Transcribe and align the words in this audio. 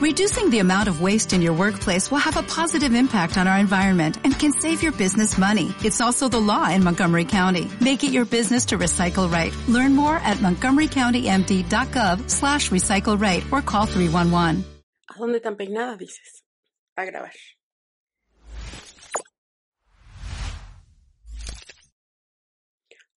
Reducing 0.00 0.48
the 0.48 0.60
amount 0.60 0.88
of 0.88 1.02
waste 1.02 1.34
in 1.34 1.42
your 1.42 1.52
workplace 1.52 2.10
will 2.10 2.24
have 2.24 2.38
a 2.38 2.42
positive 2.42 2.94
impact 2.94 3.36
on 3.36 3.46
our 3.46 3.58
environment 3.58 4.16
and 4.24 4.32
can 4.32 4.50
save 4.50 4.82
your 4.82 4.92
business 4.92 5.36
money. 5.36 5.74
It's 5.84 6.00
also 6.00 6.26
the 6.26 6.40
law 6.40 6.70
in 6.70 6.82
Montgomery 6.82 7.26
County. 7.26 7.68
Make 7.82 8.02
it 8.02 8.10
your 8.10 8.24
business 8.24 8.64
to 8.72 8.78
recycle 8.78 9.30
right. 9.30 9.52
Learn 9.68 9.94
more 9.94 10.16
at 10.16 10.38
montgomerycountymd.gov 10.38 12.30
slash 12.30 12.70
recycle 12.70 13.20
right 13.20 13.44
or 13.52 13.60
call 13.60 13.84
311. 13.84 14.64
¿A 15.06 15.18
dónde 15.18 15.38
tan 15.38 15.56
peinada 15.56 15.98
dices? 15.98 16.44
A 16.96 17.04
grabar. 17.04 17.34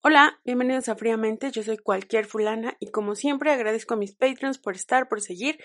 Hola, 0.06 0.38
bienvenidos 0.44 0.90
a 0.90 0.98
Fríamente, 0.98 1.50
yo 1.50 1.64
soy 1.64 1.78
cualquier 1.78 2.26
fulana 2.26 2.76
y 2.82 2.92
como 2.92 3.16
siempre 3.16 3.54
agradezco 3.54 3.94
a 3.94 3.98
mis 3.98 4.14
patrons 4.14 4.58
por 4.58 4.76
estar, 4.76 5.08
por 5.08 5.22
seguir 5.22 5.58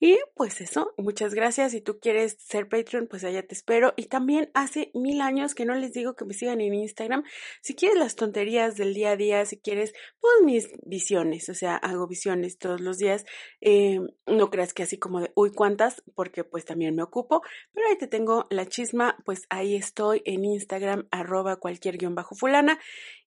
y 0.00 0.16
pues 0.36 0.60
eso, 0.60 0.94
muchas 0.96 1.34
gracias. 1.34 1.72
Si 1.72 1.80
tú 1.80 1.98
quieres 1.98 2.36
ser 2.38 2.68
Patreon, 2.68 3.08
pues 3.08 3.24
allá 3.24 3.44
te 3.44 3.54
espero. 3.54 3.94
Y 3.96 4.04
también 4.04 4.48
hace 4.54 4.92
mil 4.94 5.20
años 5.20 5.56
que 5.56 5.64
no 5.64 5.74
les 5.74 5.92
digo 5.92 6.14
que 6.14 6.24
me 6.24 6.34
sigan 6.34 6.60
en 6.60 6.74
Instagram. 6.74 7.24
Si 7.62 7.74
quieres 7.74 7.98
las 7.98 8.14
tonterías 8.14 8.76
del 8.76 8.94
día 8.94 9.10
a 9.10 9.16
día, 9.16 9.44
si 9.44 9.58
quieres, 9.58 9.92
pues 10.20 10.34
mis 10.44 10.68
visiones, 10.84 11.48
o 11.48 11.54
sea, 11.54 11.74
hago 11.76 12.06
visiones 12.06 12.58
todos 12.58 12.80
los 12.80 12.98
días. 12.98 13.24
Eh, 13.60 13.98
no 14.26 14.50
creas 14.50 14.72
que 14.72 14.84
así 14.84 14.98
como 14.98 15.20
de, 15.20 15.32
uy, 15.34 15.50
cuántas, 15.52 16.04
porque 16.14 16.44
pues 16.44 16.64
también 16.64 16.94
me 16.94 17.02
ocupo. 17.02 17.42
Pero 17.72 17.88
ahí 17.88 17.98
te 17.98 18.06
tengo 18.06 18.46
la 18.50 18.66
chisma, 18.66 19.16
pues 19.24 19.42
ahí 19.50 19.74
estoy 19.74 20.22
en 20.26 20.44
Instagram, 20.44 21.08
arroba 21.10 21.56
cualquier 21.56 21.98
guion 21.98 22.14
bajo 22.14 22.36
fulana. 22.36 22.78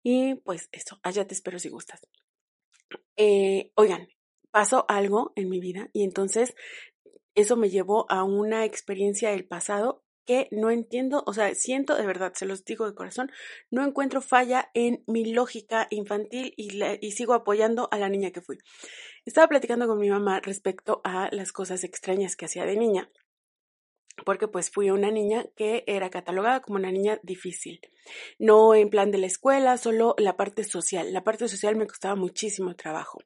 Y 0.04 0.36
pues 0.36 0.70
eso, 0.72 1.00
allá 1.04 1.28
te 1.28 1.34
espero 1.34 1.60
si 1.60 1.68
gustas. 1.68 2.00
Eh, 3.18 3.72
oigan, 3.76 4.08
pasó 4.52 4.86
algo 4.88 5.34
en 5.36 5.50
mi 5.50 5.60
vida 5.60 5.90
y 5.94 6.04
entonces 6.04 6.54
eso 7.36 7.56
me 7.56 7.70
llevó 7.70 8.06
a 8.10 8.24
una 8.24 8.66
experiencia 8.66 9.32
del 9.32 9.48
pasado 9.48 10.04
que 10.26 10.48
no 10.52 10.70
entiendo, 10.70 11.24
o 11.26 11.34
sea, 11.34 11.54
siento 11.56 11.96
de 11.96 12.06
verdad, 12.06 12.34
se 12.36 12.46
los 12.46 12.64
digo 12.64 12.86
de 12.86 12.94
corazón, 12.94 13.32
no 13.72 13.84
encuentro 13.84 14.22
falla 14.22 14.70
en 14.74 15.04
mi 15.08 15.34
lógica 15.34 15.88
infantil 15.90 16.54
y, 16.58 16.80
y 17.02 17.12
sigo 17.12 17.34
apoyando 17.34 17.88
a 17.92 17.98
la 17.98 18.10
niña 18.10 18.32
que 18.32 18.42
fui. 18.42 18.58
Estaba 19.26 19.48
platicando 19.48 19.88
con 19.88 20.00
mi 20.00 20.10
mamá 20.10 20.40
respecto 20.40 21.02
a 21.04 21.30
las 21.32 21.52
cosas 21.52 21.84
extrañas 21.84 22.36
que 22.36 22.46
hacía 22.46 22.66
de 22.66 22.78
niña 22.78 23.10
porque 24.26 24.48
pues 24.48 24.70
fui 24.70 24.90
una 24.92 25.10
niña 25.12 25.46
que 25.56 25.84
era 25.88 26.10
catalogada 26.10 26.62
como 26.62 26.78
una 26.78 26.92
niña 26.92 27.20
difícil. 27.24 27.80
No 28.40 28.76
en 28.76 28.90
plan 28.90 29.12
de 29.12 29.18
la 29.18 29.28
escuela, 29.28 29.78
solo 29.78 30.16
la 30.18 30.36
parte 30.38 30.64
social. 30.64 31.14
La 31.14 31.24
parte 31.24 31.48
social 31.48 31.76
me 31.76 31.88
costaba 31.88 32.16
muchísimo 32.16 32.76
trabajo 32.76 33.20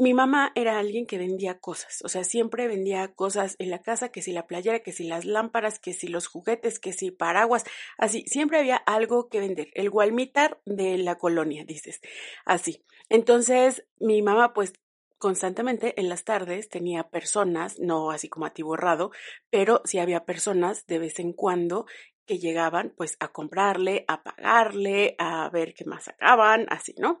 mi 0.00 0.14
mamá 0.14 0.50
era 0.54 0.78
alguien 0.78 1.06
que 1.06 1.18
vendía 1.18 1.58
cosas, 1.58 2.02
o 2.02 2.08
sea, 2.08 2.24
siempre 2.24 2.66
vendía 2.68 3.08
cosas 3.08 3.56
en 3.58 3.68
la 3.68 3.82
casa, 3.82 4.10
que 4.10 4.22
si 4.22 4.32
la 4.32 4.46
playera, 4.46 4.80
que 4.80 4.92
si 4.92 5.04
las 5.04 5.26
lámparas, 5.26 5.78
que 5.78 5.92
si 5.92 6.08
los 6.08 6.26
juguetes, 6.26 6.78
que 6.78 6.94
si 6.94 7.10
paraguas, 7.10 7.64
así, 7.98 8.24
siempre 8.26 8.58
había 8.58 8.76
algo 8.76 9.28
que 9.28 9.40
vender, 9.40 9.68
el 9.74 9.90
gualmitar 9.90 10.58
de 10.64 10.96
la 10.96 11.18
colonia, 11.18 11.64
dices, 11.66 12.00
así. 12.46 12.82
Entonces, 13.10 13.84
mi 13.98 14.22
mamá, 14.22 14.54
pues, 14.54 14.72
constantemente 15.18 16.00
en 16.00 16.08
las 16.08 16.24
tardes 16.24 16.70
tenía 16.70 17.10
personas, 17.10 17.78
no 17.78 18.10
así 18.10 18.30
como 18.30 18.46
atiborrado, 18.46 19.10
pero 19.50 19.82
sí 19.84 19.98
había 19.98 20.24
personas 20.24 20.86
de 20.86 20.98
vez 20.98 21.18
en 21.18 21.34
cuando 21.34 21.84
que 22.24 22.38
llegaban 22.38 22.94
pues 22.96 23.16
a 23.20 23.28
comprarle, 23.28 24.06
a 24.08 24.22
pagarle, 24.22 25.14
a 25.18 25.50
ver 25.50 25.74
qué 25.74 25.84
más 25.84 26.04
sacaban, 26.04 26.66
así, 26.70 26.94
¿no? 26.96 27.20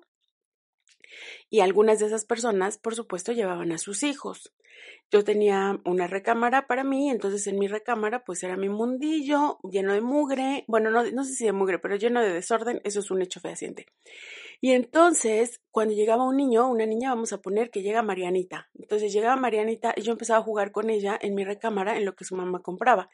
Y 1.50 1.60
algunas 1.60 1.98
de 1.98 2.06
esas 2.06 2.24
personas, 2.24 2.78
por 2.78 2.94
supuesto, 2.94 3.32
llevaban 3.32 3.72
a 3.72 3.78
sus 3.78 4.02
hijos. 4.02 4.52
Yo 5.10 5.24
tenía 5.24 5.80
una 5.84 6.06
recámara 6.06 6.68
para 6.68 6.84
mí, 6.84 7.10
entonces 7.10 7.46
en 7.48 7.58
mi 7.58 7.66
recámara 7.66 8.24
pues 8.24 8.44
era 8.44 8.56
mi 8.56 8.68
mundillo 8.68 9.58
lleno 9.68 9.92
de 9.92 10.00
mugre, 10.00 10.64
bueno, 10.68 10.88
no, 10.90 11.02
no 11.10 11.24
sé 11.24 11.34
si 11.34 11.44
de 11.44 11.52
mugre, 11.52 11.80
pero 11.80 11.96
lleno 11.96 12.22
de 12.22 12.32
desorden, 12.32 12.80
eso 12.84 13.00
es 13.00 13.10
un 13.10 13.20
hecho 13.20 13.40
fehaciente. 13.40 13.86
Y 14.62 14.72
entonces, 14.72 15.62
cuando 15.70 15.94
llegaba 15.94 16.28
un 16.28 16.36
niño, 16.36 16.68
una 16.68 16.84
niña, 16.84 17.08
vamos 17.08 17.32
a 17.32 17.40
poner 17.40 17.70
que 17.70 17.80
llega 17.80 18.02
Marianita. 18.02 18.68
Entonces 18.78 19.10
llegaba 19.10 19.34
Marianita 19.36 19.94
y 19.96 20.02
yo 20.02 20.12
empezaba 20.12 20.38
a 20.38 20.42
jugar 20.42 20.70
con 20.70 20.90
ella 20.90 21.18
en 21.20 21.34
mi 21.34 21.44
recámara 21.44 21.96
en 21.96 22.04
lo 22.04 22.14
que 22.14 22.26
su 22.26 22.36
mamá 22.36 22.60
compraba, 22.60 23.08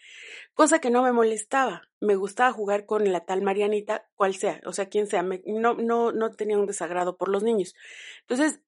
cosa 0.54 0.80
que 0.80 0.90
no 0.90 1.04
me 1.04 1.12
molestaba. 1.12 1.88
Me 2.00 2.16
gustaba 2.16 2.52
jugar 2.52 2.84
con 2.84 3.10
la 3.12 3.20
tal 3.20 3.42
Marianita, 3.42 4.06
cual 4.16 4.34
sea, 4.34 4.60
o 4.66 4.72
sea, 4.72 4.88
quien 4.88 5.06
sea. 5.06 5.22
no, 5.22 5.74
no, 5.74 6.10
no 6.10 6.30
tenía 6.32 6.58
un 6.58 6.66
desagrado 6.66 7.16
por 7.16 7.28
los 7.28 7.44
niños. 7.44 7.74
Entonces, 8.28 8.60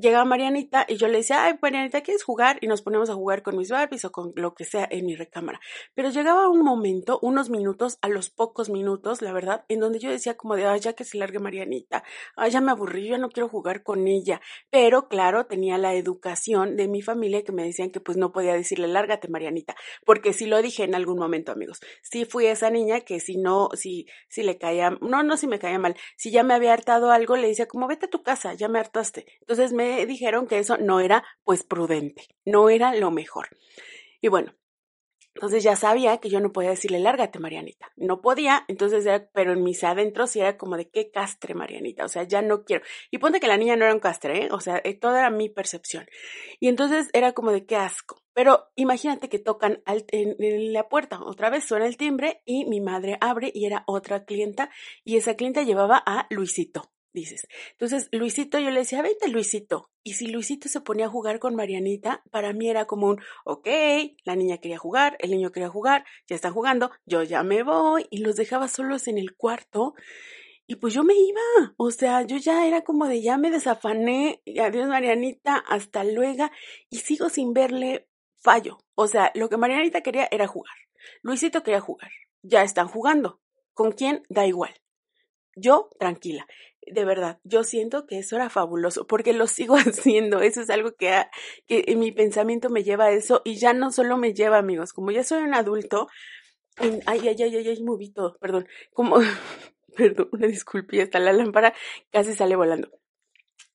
llegaba 0.00 0.24
Marianita 0.24 0.86
y 0.88 0.96
yo 0.96 1.08
le 1.08 1.18
decía, 1.18 1.44
ay, 1.44 1.54
Marianita, 1.60 2.02
¿quieres 2.02 2.22
jugar? 2.22 2.58
Y 2.60 2.66
nos 2.66 2.82
ponemos 2.82 3.10
a 3.10 3.14
jugar 3.14 3.42
con 3.42 3.56
mis 3.56 3.70
Barbies 3.70 4.04
o 4.04 4.12
con 4.12 4.32
lo 4.36 4.54
que 4.54 4.64
sea 4.64 4.86
en 4.90 5.06
mi 5.06 5.16
recámara. 5.16 5.60
Pero 5.94 6.10
llegaba 6.10 6.48
un 6.48 6.62
momento, 6.62 7.18
unos 7.22 7.50
minutos, 7.50 7.98
a 8.02 8.08
los 8.08 8.30
pocos 8.30 8.68
minutos, 8.68 9.22
la 9.22 9.32
verdad, 9.32 9.64
en 9.68 9.80
donde 9.80 9.98
yo 9.98 10.10
decía 10.10 10.36
como 10.36 10.56
de, 10.56 10.66
ay, 10.66 10.80
ya 10.80 10.92
que 10.92 11.04
se 11.04 11.18
largue 11.18 11.38
Marianita, 11.38 12.04
ay, 12.36 12.50
ya 12.50 12.60
me 12.60 12.70
aburrí, 12.70 13.08
yo 13.08 13.18
no 13.18 13.30
quiero 13.30 13.48
jugar 13.48 13.82
con 13.82 14.06
ella. 14.06 14.40
Pero 14.70 15.08
claro, 15.08 15.46
tenía 15.46 15.78
la 15.78 15.94
educación 15.94 16.76
de 16.76 16.88
mi 16.88 17.02
familia 17.02 17.42
que 17.42 17.52
me 17.52 17.64
decían 17.64 17.90
que 17.90 18.00
pues 18.00 18.16
no 18.16 18.32
podía 18.32 18.54
decirle, 18.54 18.88
lárgate 18.88 19.28
Marianita, 19.28 19.74
porque 20.04 20.32
sí 20.32 20.46
lo 20.46 20.60
dije 20.62 20.84
en 20.84 20.94
algún 20.94 21.18
momento, 21.18 21.52
amigos. 21.52 21.80
Sí 22.02 22.24
fui 22.24 22.46
esa 22.46 22.70
niña 22.70 23.00
que 23.00 23.20
si 23.20 23.36
no, 23.36 23.70
si, 23.74 24.06
si 24.28 24.42
le 24.42 24.58
caía, 24.58 24.90
no, 25.00 25.22
no 25.22 25.36
si 25.36 25.46
me 25.46 25.58
caía 25.58 25.78
mal, 25.78 25.96
si 26.16 26.30
ya 26.30 26.42
me 26.42 26.54
había 26.54 26.72
hartado 26.72 27.10
algo, 27.10 27.36
le 27.36 27.48
decía 27.48 27.66
como, 27.66 27.86
vete 27.86 28.06
a 28.06 28.10
tu 28.10 28.22
casa, 28.22 28.54
ya 28.54 28.68
me 28.68 28.78
hartaste. 28.78 29.26
Entonces 29.40 29.72
me 29.72 29.85
dijeron 30.06 30.46
que 30.46 30.58
eso 30.58 30.76
no 30.78 31.00
era 31.00 31.24
pues 31.44 31.62
prudente, 31.62 32.28
no 32.44 32.68
era 32.70 32.94
lo 32.94 33.10
mejor. 33.10 33.48
Y 34.20 34.28
bueno, 34.28 34.54
entonces 35.36 35.62
ya 35.62 35.76
sabía 35.76 36.16
que 36.16 36.30
yo 36.30 36.40
no 36.40 36.50
podía 36.50 36.70
decirle, 36.70 36.98
lárgate, 36.98 37.38
Marianita. 37.38 37.92
No 37.96 38.22
podía, 38.22 38.64
entonces 38.68 39.04
pero 39.34 39.52
en 39.52 39.62
mis 39.62 39.84
adentros 39.84 40.30
sí 40.30 40.40
era 40.40 40.56
como 40.56 40.78
de 40.78 40.88
qué 40.88 41.10
castre, 41.10 41.54
Marianita. 41.54 42.06
O 42.06 42.08
sea, 42.08 42.22
ya 42.22 42.40
no 42.40 42.64
quiero. 42.64 42.82
Y 43.10 43.18
ponte 43.18 43.38
que 43.38 43.46
la 43.46 43.58
niña 43.58 43.76
no 43.76 43.84
era 43.84 43.92
un 43.92 44.00
castre, 44.00 44.46
¿eh? 44.46 44.48
O 44.50 44.60
sea, 44.60 44.80
eh, 44.82 44.94
toda 44.94 45.18
era 45.18 45.30
mi 45.30 45.50
percepción. 45.50 46.06
Y 46.58 46.68
entonces 46.68 47.10
era 47.12 47.32
como 47.32 47.52
de 47.52 47.66
qué 47.66 47.76
asco. 47.76 48.22
Pero 48.32 48.70
imagínate 48.76 49.28
que 49.28 49.38
tocan 49.38 49.82
en, 49.86 50.72
la 50.72 50.88
puerta, 50.88 51.20
otra 51.22 51.50
vez 51.50 51.64
suena 51.64 51.86
el 51.86 51.98
timbre 51.98 52.40
y 52.46 52.64
mi 52.64 52.80
madre 52.80 53.18
abre 53.20 53.52
y 53.54 53.66
era 53.66 53.84
otra 53.86 54.24
clienta 54.24 54.70
y 55.04 55.16
esa 55.16 55.36
clienta 55.36 55.64
llevaba 55.64 56.02
a 56.04 56.26
Luisito 56.30 56.95
dices. 57.16 57.48
Entonces, 57.72 58.08
Luisito, 58.12 58.58
yo 58.58 58.70
le 58.70 58.80
decía, 58.80 59.02
vete 59.02 59.28
Luisito. 59.28 59.90
Y 60.04 60.12
si 60.12 60.28
Luisito 60.28 60.68
se 60.68 60.80
ponía 60.80 61.06
a 61.06 61.08
jugar 61.08 61.38
con 61.38 61.56
Marianita, 61.56 62.22
para 62.30 62.52
mí 62.52 62.68
era 62.68 62.84
como 62.84 63.08
un, 63.08 63.20
ok, 63.44 63.66
la 64.24 64.36
niña 64.36 64.58
quería 64.58 64.78
jugar, 64.78 65.16
el 65.18 65.30
niño 65.30 65.50
quería 65.50 65.68
jugar, 65.68 66.04
ya 66.28 66.36
están 66.36 66.52
jugando, 66.52 66.90
yo 67.06 67.22
ya 67.22 67.42
me 67.42 67.62
voy. 67.62 68.06
Y 68.10 68.18
los 68.18 68.36
dejaba 68.36 68.68
solos 68.68 69.08
en 69.08 69.18
el 69.18 69.34
cuarto. 69.34 69.94
Y 70.66 70.76
pues 70.76 70.94
yo 70.94 71.04
me 71.04 71.14
iba, 71.14 71.74
o 71.76 71.90
sea, 71.90 72.22
yo 72.22 72.36
ya 72.36 72.66
era 72.66 72.82
como 72.82 73.06
de 73.06 73.22
ya 73.22 73.38
me 73.38 73.50
desafané, 73.50 74.42
adiós 74.60 74.88
Marianita, 74.88 75.56
hasta 75.58 76.02
luego, 76.02 76.50
y 76.90 76.98
sigo 76.98 77.28
sin 77.28 77.52
verle 77.52 78.08
fallo. 78.42 78.78
O 78.96 79.06
sea, 79.06 79.30
lo 79.34 79.48
que 79.48 79.56
Marianita 79.56 80.02
quería 80.02 80.28
era 80.30 80.48
jugar. 80.48 80.74
Luisito 81.22 81.62
quería 81.62 81.80
jugar. 81.80 82.10
Ya 82.42 82.62
están 82.62 82.88
jugando. 82.88 83.40
¿Con 83.74 83.92
quién? 83.92 84.22
Da 84.28 84.44
igual. 84.46 84.74
Yo, 85.54 85.88
tranquila 85.98 86.46
de 86.86 87.04
verdad, 87.04 87.38
yo 87.44 87.64
siento 87.64 88.06
que 88.06 88.18
eso 88.18 88.36
era 88.36 88.50
fabuloso, 88.50 89.06
porque 89.06 89.32
lo 89.32 89.46
sigo 89.46 89.76
haciendo, 89.76 90.40
eso 90.40 90.60
es 90.60 90.70
algo 90.70 90.92
que, 90.92 91.24
que 91.66 91.96
mi 91.96 92.12
pensamiento 92.12 92.70
me 92.70 92.84
lleva 92.84 93.06
a 93.06 93.12
eso, 93.12 93.42
y 93.44 93.56
ya 93.56 93.72
no 93.72 93.90
solo 93.90 94.16
me 94.16 94.34
lleva, 94.34 94.58
amigos, 94.58 94.92
como 94.92 95.10
ya 95.10 95.24
soy 95.24 95.42
un 95.42 95.54
adulto, 95.54 96.08
ay, 96.76 97.00
ay, 97.06 97.20
ay, 97.26 97.42
ay, 97.42 97.68
ay, 97.68 97.82
moví 97.82 98.10
todo, 98.12 98.36
perdón, 98.38 98.68
como, 98.92 99.16
perdón, 99.96 100.28
una 100.32 100.46
disculpa, 100.46 101.02
hasta 101.02 101.18
la 101.18 101.32
lámpara 101.32 101.74
casi 102.10 102.34
sale 102.34 102.56
volando. 102.56 102.90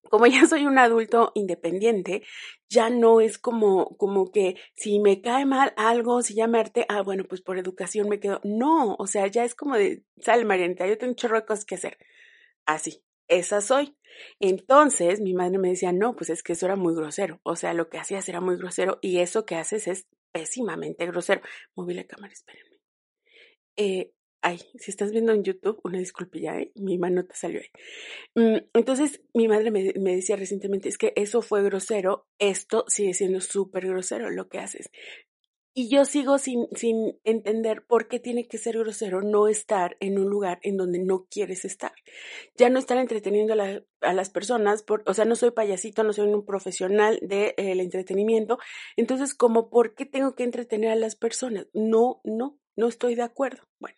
Como 0.09 0.27
ya 0.27 0.45
soy 0.45 0.65
un 0.65 0.77
adulto 0.77 1.31
independiente, 1.35 2.23
ya 2.69 2.89
no 2.89 3.21
es 3.21 3.37
como, 3.37 3.95
como 3.97 4.29
que 4.29 4.55
si 4.75 4.99
me 4.99 5.21
cae 5.21 5.45
mal 5.45 5.73
algo, 5.77 6.21
si 6.21 6.35
ya 6.35 6.47
me 6.47 6.59
arte, 6.59 6.85
ah, 6.89 7.01
bueno, 7.01 7.23
pues 7.23 7.41
por 7.41 7.57
educación 7.57 8.09
me 8.09 8.19
quedo. 8.19 8.41
No, 8.43 8.95
o 8.99 9.07
sea, 9.07 9.27
ya 9.27 9.45
es 9.45 9.55
como 9.55 9.77
de, 9.77 10.03
sal, 10.19 10.43
Marianita, 10.43 10.85
yo 10.85 10.97
tengo 10.97 11.11
un 11.11 11.15
chorro 11.15 11.37
de 11.37 11.45
cosas 11.45 11.63
que 11.63 11.75
hacer 11.75 11.97
así, 12.65 13.03
esa 13.31 13.61
soy. 13.61 13.95
Entonces 14.39 15.21
mi 15.21 15.33
madre 15.33 15.57
me 15.57 15.69
decía, 15.69 15.91
no, 15.91 16.15
pues 16.15 16.29
es 16.29 16.43
que 16.43 16.53
eso 16.53 16.65
era 16.65 16.75
muy 16.75 16.93
grosero, 16.93 17.39
o 17.43 17.55
sea, 17.55 17.73
lo 17.73 17.89
que 17.89 17.97
hacías 17.97 18.27
era 18.29 18.41
muy 18.41 18.57
grosero 18.57 18.99
y 19.01 19.19
eso 19.19 19.45
que 19.45 19.55
haces 19.55 19.87
es 19.87 20.07
pésimamente 20.31 21.05
grosero. 21.07 21.41
Moví 21.75 21.93
la 21.93 22.05
cámara, 22.05 22.33
espérenme. 22.33 22.77
Eh, 23.77 24.11
ay, 24.41 24.59
si 24.75 24.91
estás 24.91 25.11
viendo 25.11 25.31
en 25.31 25.43
YouTube, 25.43 25.79
una 25.83 25.97
disculpilla, 25.97 26.59
¿eh? 26.59 26.71
mi 26.75 26.97
mano 26.97 27.25
te 27.25 27.35
salió 27.35 27.61
ahí. 27.61 27.69
Mm, 28.35 28.57
entonces, 28.73 29.21
mi 29.33 29.47
madre 29.47 29.71
me, 29.71 29.93
me, 29.99 30.15
decía 30.15 30.35
recientemente, 30.35 30.89
es 30.89 30.97
que 30.97 31.13
eso 31.15 31.41
fue 31.41 31.63
grosero, 31.63 32.27
esto 32.37 32.85
sigue 32.87 33.13
siendo 33.13 33.39
súper 33.41 33.87
grosero 33.87 34.29
lo 34.29 34.49
que 34.49 34.59
haces. 34.59 34.89
Y 35.73 35.89
yo 35.89 36.03
sigo 36.03 36.37
sin, 36.37 36.67
sin 36.75 37.19
entender 37.23 37.85
por 37.85 38.09
qué 38.09 38.19
tiene 38.19 38.45
que 38.45 38.57
ser 38.57 38.77
grosero 38.77 39.21
no 39.21 39.47
estar 39.47 39.95
en 40.01 40.19
un 40.19 40.29
lugar 40.29 40.59
en 40.63 40.75
donde 40.75 40.99
no 40.99 41.27
quieres 41.29 41.63
estar. 41.63 41.93
Ya 42.57 42.69
no 42.69 42.77
estar 42.77 42.97
entreteniendo 42.97 43.53
a, 43.53 44.13
las 44.13 44.29
personas, 44.29 44.83
por, 44.83 45.03
o 45.05 45.13
sea, 45.13 45.23
no 45.23 45.35
soy 45.35 45.51
payasito, 45.51 46.03
no 46.03 46.11
soy 46.11 46.27
un 46.27 46.45
profesional 46.45 47.19
del 47.21 47.53
de, 47.55 47.71
entretenimiento. 47.83 48.59
Entonces, 48.97 49.33
como, 49.33 49.69
¿por 49.69 49.95
qué 49.95 50.05
tengo 50.05 50.35
que 50.35 50.43
entretener 50.43 50.91
a 50.91 50.95
las 50.95 51.15
personas? 51.15 51.67
No, 51.73 52.19
no, 52.25 52.59
no 52.75 52.87
estoy 52.87 53.15
de 53.15 53.23
acuerdo. 53.23 53.63
Bueno, 53.79 53.97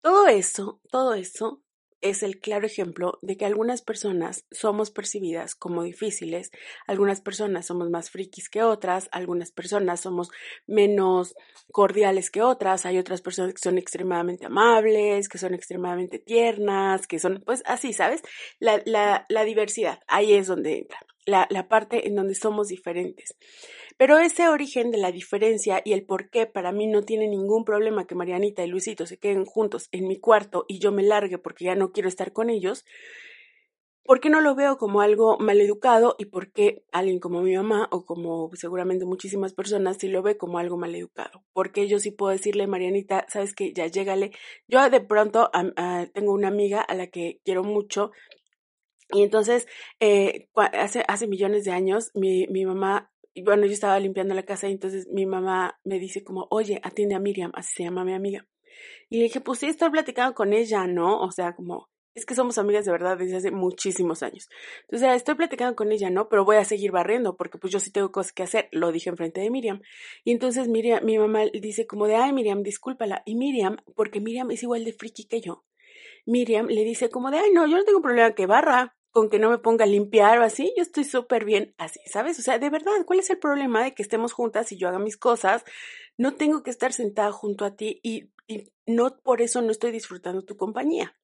todo 0.00 0.28
eso, 0.28 0.80
todo 0.90 1.12
eso 1.12 1.62
es 2.02 2.22
el 2.22 2.40
claro 2.40 2.66
ejemplo 2.66 3.18
de 3.22 3.36
que 3.36 3.46
algunas 3.46 3.80
personas 3.80 4.44
somos 4.50 4.90
percibidas 4.90 5.54
como 5.54 5.84
difíciles, 5.84 6.50
algunas 6.86 7.20
personas 7.20 7.66
somos 7.66 7.88
más 7.90 8.10
frikis 8.10 8.48
que 8.50 8.62
otras, 8.62 9.08
algunas 9.12 9.52
personas 9.52 10.00
somos 10.00 10.30
menos 10.66 11.34
cordiales 11.70 12.30
que 12.30 12.42
otras, 12.42 12.84
hay 12.84 12.98
otras 12.98 13.22
personas 13.22 13.54
que 13.54 13.60
son 13.60 13.78
extremadamente 13.78 14.46
amables, 14.46 15.28
que 15.28 15.38
son 15.38 15.54
extremadamente 15.54 16.18
tiernas, 16.18 17.06
que 17.06 17.18
son, 17.18 17.42
pues 17.46 17.62
así, 17.66 17.92
¿sabes? 17.92 18.22
La, 18.58 18.82
la, 18.84 19.24
la 19.28 19.44
diversidad, 19.44 20.00
ahí 20.08 20.34
es 20.34 20.48
donde 20.48 20.78
entra, 20.78 20.98
la, 21.24 21.46
la 21.50 21.68
parte 21.68 22.08
en 22.08 22.16
donde 22.16 22.34
somos 22.34 22.68
diferentes. 22.68 23.36
Pero 23.96 24.18
ese 24.18 24.48
origen 24.48 24.90
de 24.90 24.98
la 24.98 25.12
diferencia 25.12 25.82
y 25.84 25.92
el 25.92 26.04
por 26.04 26.30
qué 26.30 26.46
para 26.46 26.72
mí 26.72 26.86
no 26.86 27.02
tiene 27.02 27.28
ningún 27.28 27.64
problema 27.64 28.06
que 28.06 28.14
Marianita 28.14 28.64
y 28.64 28.68
Luisito 28.68 29.06
se 29.06 29.18
queden 29.18 29.44
juntos 29.44 29.88
en 29.92 30.06
mi 30.08 30.18
cuarto 30.18 30.64
y 30.68 30.78
yo 30.78 30.92
me 30.92 31.02
largue 31.02 31.38
porque 31.38 31.64
ya 31.66 31.74
no 31.74 31.92
quiero 31.92 32.08
estar 32.08 32.32
con 32.32 32.50
ellos, 32.50 32.84
¿por 34.04 34.20
qué 34.20 34.30
no 34.30 34.40
lo 34.40 34.54
veo 34.54 34.78
como 34.78 35.00
algo 35.00 35.38
maleducado 35.38 36.16
y 36.18 36.26
por 36.26 36.52
qué 36.52 36.84
alguien 36.92 37.20
como 37.20 37.42
mi 37.42 37.54
mamá 37.54 37.88
o 37.90 38.04
como 38.04 38.50
seguramente 38.54 39.04
muchísimas 39.04 39.54
personas 39.54 39.98
sí 39.98 40.08
lo 40.08 40.22
ve 40.22 40.36
como 40.36 40.58
algo 40.58 40.76
maleducado? 40.76 41.44
Porque 41.52 41.86
yo 41.88 41.98
sí 41.98 42.10
puedo 42.10 42.32
decirle, 42.32 42.66
Marianita, 42.66 43.26
sabes 43.28 43.54
que 43.54 43.72
ya 43.72 43.86
llégale. 43.86 44.32
Yo 44.66 44.88
de 44.90 45.00
pronto 45.00 45.50
tengo 46.12 46.32
una 46.32 46.48
amiga 46.48 46.80
a 46.80 46.94
la 46.94 47.06
que 47.08 47.40
quiero 47.44 47.62
mucho 47.62 48.10
y 49.12 49.22
entonces, 49.22 49.66
eh, 50.00 50.48
hace, 50.54 51.04
hace 51.06 51.26
millones 51.26 51.64
de 51.64 51.72
años, 51.72 52.10
mi, 52.14 52.46
mi 52.48 52.64
mamá 52.64 53.11
y 53.34 53.42
bueno, 53.42 53.66
yo 53.66 53.72
estaba 53.72 53.98
limpiando 53.98 54.34
la 54.34 54.42
casa 54.42 54.68
y 54.68 54.72
entonces 54.72 55.08
mi 55.08 55.26
mamá 55.26 55.78
me 55.84 55.98
dice 55.98 56.22
como, 56.22 56.46
oye, 56.50 56.80
atiende 56.82 57.14
a 57.14 57.20
Miriam, 57.20 57.52
así 57.54 57.72
se 57.76 57.84
llama 57.84 58.04
mi 58.04 58.14
amiga. 58.14 58.46
Y 59.08 59.18
le 59.18 59.24
dije, 59.24 59.40
pues 59.40 59.60
sí, 59.60 59.66
estoy 59.66 59.90
platicando 59.90 60.34
con 60.34 60.52
ella, 60.52 60.86
¿no? 60.86 61.20
O 61.20 61.30
sea, 61.30 61.54
como, 61.54 61.88
es 62.14 62.26
que 62.26 62.34
somos 62.34 62.58
amigas 62.58 62.84
de 62.84 62.92
verdad 62.92 63.16
desde 63.16 63.36
hace 63.36 63.50
muchísimos 63.50 64.22
años. 64.22 64.48
Entonces, 64.82 65.16
estoy 65.16 65.34
platicando 65.34 65.76
con 65.76 65.92
ella, 65.92 66.10
¿no? 66.10 66.28
Pero 66.28 66.44
voy 66.44 66.56
a 66.56 66.64
seguir 66.64 66.90
barriendo 66.90 67.36
porque 67.36 67.58
pues 67.58 67.72
yo 67.72 67.80
sí 67.80 67.90
tengo 67.90 68.12
cosas 68.12 68.32
que 68.32 68.42
hacer, 68.42 68.68
lo 68.72 68.92
dije 68.92 69.10
enfrente 69.10 69.40
de 69.40 69.50
Miriam. 69.50 69.80
Y 70.24 70.32
entonces 70.32 70.68
Miriam, 70.68 71.04
mi 71.04 71.18
mamá 71.18 71.44
dice 71.52 71.86
como 71.86 72.06
de, 72.06 72.16
ay, 72.16 72.32
Miriam, 72.32 72.62
discúlpala. 72.62 73.22
Y 73.24 73.34
Miriam, 73.34 73.76
porque 73.94 74.20
Miriam 74.20 74.50
es 74.50 74.62
igual 74.62 74.84
de 74.84 74.92
friki 74.92 75.24
que 75.24 75.40
yo, 75.40 75.64
Miriam 76.26 76.66
le 76.66 76.84
dice 76.84 77.08
como 77.08 77.30
de, 77.30 77.38
ay, 77.38 77.50
no, 77.52 77.66
yo 77.66 77.76
no 77.76 77.84
tengo 77.84 78.00
problema 78.00 78.34
que 78.34 78.46
barra 78.46 78.96
con 79.12 79.30
que 79.30 79.38
no 79.38 79.50
me 79.50 79.58
ponga 79.58 79.84
a 79.84 79.88
limpiar 79.88 80.38
o 80.38 80.44
así, 80.44 80.72
yo 80.76 80.82
estoy 80.82 81.04
súper 81.04 81.44
bien 81.44 81.74
así, 81.78 82.00
¿sabes? 82.06 82.38
O 82.38 82.42
sea, 82.42 82.58
de 82.58 82.70
verdad, 82.70 82.92
¿cuál 83.06 83.20
es 83.20 83.30
el 83.30 83.38
problema 83.38 83.84
de 83.84 83.94
que 83.94 84.02
estemos 84.02 84.32
juntas 84.32 84.72
y 84.72 84.78
yo 84.78 84.88
haga 84.88 84.98
mis 84.98 85.16
cosas? 85.16 85.64
No 86.18 86.34
tengo 86.34 86.62
que 86.62 86.70
estar 86.70 86.92
sentada 86.92 87.30
junto 87.32 87.64
a 87.64 87.76
ti 87.76 88.00
y, 88.02 88.30
y 88.48 88.72
no 88.86 89.18
por 89.22 89.42
eso 89.42 89.62
no 89.62 89.70
estoy 89.70 89.92
disfrutando 89.92 90.42
tu 90.44 90.56
compañía. 90.56 91.14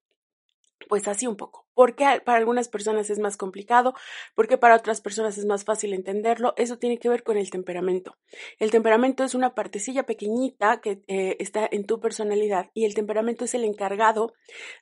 Pues 0.87 1.07
así 1.07 1.27
un 1.27 1.35
poco. 1.35 1.67
Porque 1.73 2.21
para 2.23 2.37
algunas 2.37 2.69
personas 2.69 3.09
es 3.09 3.19
más 3.19 3.37
complicado, 3.37 3.93
porque 4.35 4.57
para 4.57 4.75
otras 4.75 5.01
personas 5.01 5.37
es 5.37 5.45
más 5.45 5.65
fácil 5.65 5.93
entenderlo. 5.93 6.53
Eso 6.57 6.77
tiene 6.77 6.97
que 6.97 7.09
ver 7.09 7.23
con 7.23 7.37
el 7.37 7.49
temperamento. 7.49 8.17
El 8.59 8.71
temperamento 8.71 9.23
es 9.23 9.35
una 9.35 9.55
partecilla 9.55 10.03
pequeñita 10.03 10.81
que 10.81 11.01
eh, 11.07 11.37
está 11.39 11.67
en 11.69 11.85
tu 11.85 11.99
personalidad 11.99 12.69
y 12.73 12.85
el 12.85 12.95
temperamento 12.95 13.45
es 13.45 13.53
el 13.53 13.63
encargado 13.63 14.33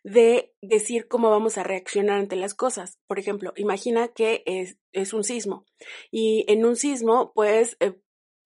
de 0.03 0.53
decir 0.61 1.07
cómo 1.07 1.29
vamos 1.29 1.57
a 1.57 1.63
reaccionar 1.63 2.19
ante 2.19 2.35
las 2.35 2.53
cosas. 2.53 2.99
Por 3.07 3.19
ejemplo, 3.19 3.53
imagina 3.55 4.09
que 4.09 4.44
es, 4.45 4.77
un 5.13 5.23
sismo 5.23 5.65
y 6.09 6.44
en 6.47 6.65
un 6.65 6.75
sismo, 6.75 7.31
pues 7.35 7.77
eh, 7.79 7.94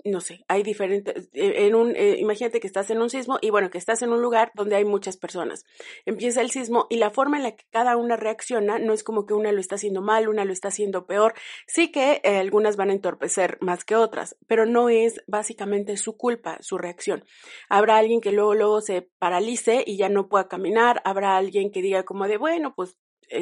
no 0.03 0.21
sé, 0.21 0.43
hay 0.47 0.63
diferentes, 0.63 1.29
eh, 1.33 1.65
en 1.65 1.75
un, 1.75 1.95
eh, 1.95 2.17
imagínate 2.19 2.59
que 2.59 2.67
estás 2.67 2.89
en 2.89 3.01
un 3.01 3.09
sismo 3.09 3.37
y 3.41 3.49
bueno, 3.49 3.69
que 3.69 3.77
estás 3.77 4.01
en 4.01 4.11
un 4.11 4.21
lugar 4.21 4.51
donde 4.55 4.75
hay 4.75 4.85
muchas 4.85 5.17
personas. 5.17 5.65
Empieza 6.05 6.41
el 6.41 6.51
sismo 6.51 6.87
y 6.89 6.97
la 6.97 7.11
forma 7.11 7.37
en 7.37 7.43
la 7.43 7.55
que 7.55 7.65
cada 7.71 7.97
una 7.97 8.17
reacciona 8.17 8.79
no 8.79 8.93
es 8.93 9.03
como 9.03 9.25
que 9.25 9.33
una 9.33 9.51
lo 9.51 9.59
está 9.59 9.75
haciendo 9.75 10.01
mal, 10.01 10.27
una 10.27 10.45
lo 10.45 10.53
está 10.53 10.69
haciendo 10.69 11.05
peor. 11.05 11.33
Sí 11.67 11.91
que 11.91 12.21
eh, 12.23 12.37
algunas 12.37 12.77
van 12.77 12.89
a 12.89 12.93
entorpecer 12.93 13.57
más 13.61 13.83
que 13.83 13.95
otras, 13.95 14.35
pero 14.47 14.65
no 14.65 14.89
es 14.89 15.21
básicamente 15.27 15.97
su 15.97 16.17
culpa, 16.17 16.57
su 16.61 16.77
reacción. 16.77 17.23
Habrá 17.69 17.97
alguien 17.97 18.21
que 18.21 18.31
luego, 18.31 18.55
luego 18.55 18.81
se 18.81 19.09
paralice 19.19 19.83
y 19.85 19.97
ya 19.97 20.09
no 20.09 20.27
pueda 20.27 20.47
caminar, 20.47 21.01
habrá 21.05 21.37
alguien 21.37 21.71
que 21.71 21.81
diga 21.81 22.03
como 22.03 22.27
de, 22.27 22.37
bueno, 22.37 22.73
pues 22.75 22.97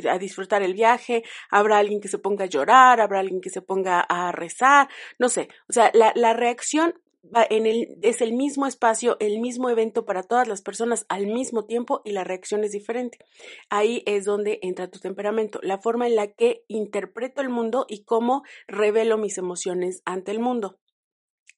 a 0.10 0.18
disfrutar 0.18 0.62
el 0.62 0.74
viaje, 0.74 1.24
habrá 1.50 1.78
alguien 1.78 2.02
que 2.02 2.08
se 2.08 2.20
ponga 2.20 2.46
a 2.46 2.48
llorar, 2.48 3.02
habrá 3.02 3.20
alguien 3.20 3.42
que 3.42 3.50
se 3.50 3.62
ponga 3.62 4.00
a 4.02 4.32
rezar, 4.32 4.90
no 5.18 5.30
sé, 5.30 5.50
o 5.68 5.74
sea, 5.74 5.92
la, 5.94 6.12
la 6.16 6.34
reacción 6.34 6.94
en 7.50 7.66
el, 7.66 7.98
es 8.02 8.22
el 8.22 8.34
mismo 8.34 8.66
espacio, 8.66 9.18
el 9.20 9.40
mismo 9.40 9.70
evento 9.70 10.06
para 10.06 10.24
todas 10.24 10.48
las 10.48 10.62
personas 10.62 11.06
al 11.10 11.28
mismo 11.28 11.66
tiempo 11.66 12.02
y 12.06 12.12
la 12.12 12.24
reacción 12.24 12.64
es 12.64 12.72
diferente. 12.72 13.20
Ahí 13.70 14.04
es 14.06 14.26
donde 14.26 14.60
entra 14.62 14.90
tu 14.90 15.00
temperamento, 15.00 15.60
la 15.62 15.80
forma 15.80 16.08
en 16.08 16.16
la 16.16 16.28
que 16.28 16.64
interpreto 16.68 17.42
el 17.42 17.50
mundo 17.50 17.86
y 17.90 18.04
cómo 18.04 18.44
revelo 18.68 19.18
mis 19.18 19.38
emociones 19.38 20.02
ante 20.06 20.32
el 20.32 20.40
mundo. 20.40 20.78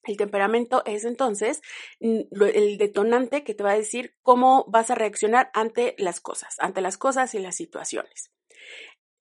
El 0.04 0.16
temperamento 0.16 0.82
es 0.84 1.04
entonces 1.04 1.60
el 2.00 2.78
detonante 2.78 3.44
que 3.44 3.54
te 3.54 3.62
va 3.62 3.72
a 3.72 3.76
decir 3.76 4.14
cómo 4.22 4.64
vas 4.68 4.90
a 4.90 4.94
reaccionar 4.94 5.50
ante 5.54 5.94
las 5.98 6.20
cosas, 6.20 6.56
ante 6.58 6.80
las 6.80 6.98
cosas 6.98 7.34
y 7.34 7.38
las 7.38 7.56
situaciones. 7.56 8.32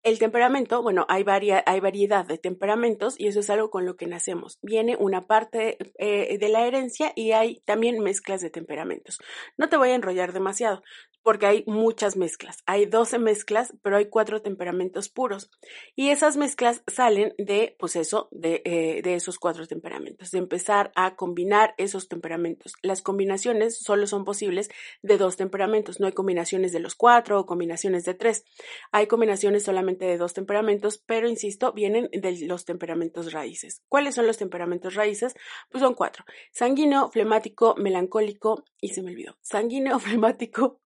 El 0.04 0.18
temperamento, 0.18 0.82
bueno, 0.82 1.06
hay, 1.10 1.24
hay 1.66 1.80
variedad 1.80 2.26
de 2.26 2.40
temperamentos 2.40 3.20
y 3.20 3.28
eso 3.28 3.40
es 3.40 3.50
algo 3.52 3.70
con 3.70 3.86
lo 3.86 3.98
que 3.98 4.08
nacemos. 4.08 4.58
Viene 4.64 4.96
una 5.00 5.28
parte 5.28 5.78
eh, 6.00 6.38
de 6.40 6.50
la 6.50 6.66
herencia 6.66 7.14
y 7.16 7.34
hay 7.34 7.62
también 7.66 8.00
mezclas 8.00 8.42
de 8.42 8.50
temperamentos. 8.50 9.20
No 9.58 9.70
te 9.70 9.78
voy 9.78 9.90
a 9.90 9.96
enrollar 9.96 10.34
demasiado 10.34 10.82
porque 11.24 11.46
hay 11.46 11.64
muchas 11.68 12.18
mezclas. 12.18 12.58
Hay 12.66 12.86
12 12.86 13.20
mezclas, 13.20 13.74
pero 13.84 13.98
hay 13.98 14.08
cuatro 14.08 14.42
temperamentos 14.42 15.10
puros. 15.10 15.52
Y 15.96 16.10
esas 16.10 16.38
mezclas 16.38 16.84
salen 16.88 17.34
de, 17.38 17.76
pues 17.80 17.96
eso, 17.96 18.28
de, 18.32 18.62
eh, 18.66 19.02
de, 19.04 19.16
esos 19.16 19.38
cuatro 19.38 19.68
temperamentos, 19.68 20.32
de 20.32 20.40
empezar 20.40 20.92
a 20.96 21.16
combinar 21.16 21.76
esos 21.78 22.08
temperamentos. 22.08 22.74
Las 22.82 23.02
combinaciones 23.02 23.78
solo 23.78 24.08
son 24.08 24.26
posibles 24.26 24.70
de 25.04 25.18
dos 25.18 25.38
temperamentos. 25.38 26.00
No 26.00 26.08
hay 26.08 26.14
combinaciones 26.14 26.72
de 26.72 26.80
los 26.80 26.96
cuatro 26.96 27.40
o 27.40 27.46
combinaciones 27.46 28.04
de 28.04 28.16
tres. 28.16 28.44
Hay 28.92 29.08
combinaciones 29.08 29.64
solamente 29.64 29.91
de 29.98 30.18
dos 30.18 30.34
temperamentos, 30.34 31.02
pero 31.06 31.28
insisto, 31.28 31.74
vienen 31.74 32.10
de 32.12 32.46
los 32.48 32.66
temperamentos 32.66 33.32
raíces. 33.32 33.84
¿Cuáles 33.88 34.16
son 34.16 34.28
los 34.28 34.38
temperamentos 34.38 34.96
raíces? 34.96 35.34
Pues 35.70 35.82
son 35.82 35.94
cuatro. 35.94 36.26
Sanguíneo, 36.52 37.10
flemático, 37.10 37.76
melancólico 37.78 38.64
y 38.80 38.90
se 38.90 39.02
me 39.02 39.12
olvidó. 39.12 39.38
Sanguíneo, 39.42 40.00
flemático, 40.00 40.82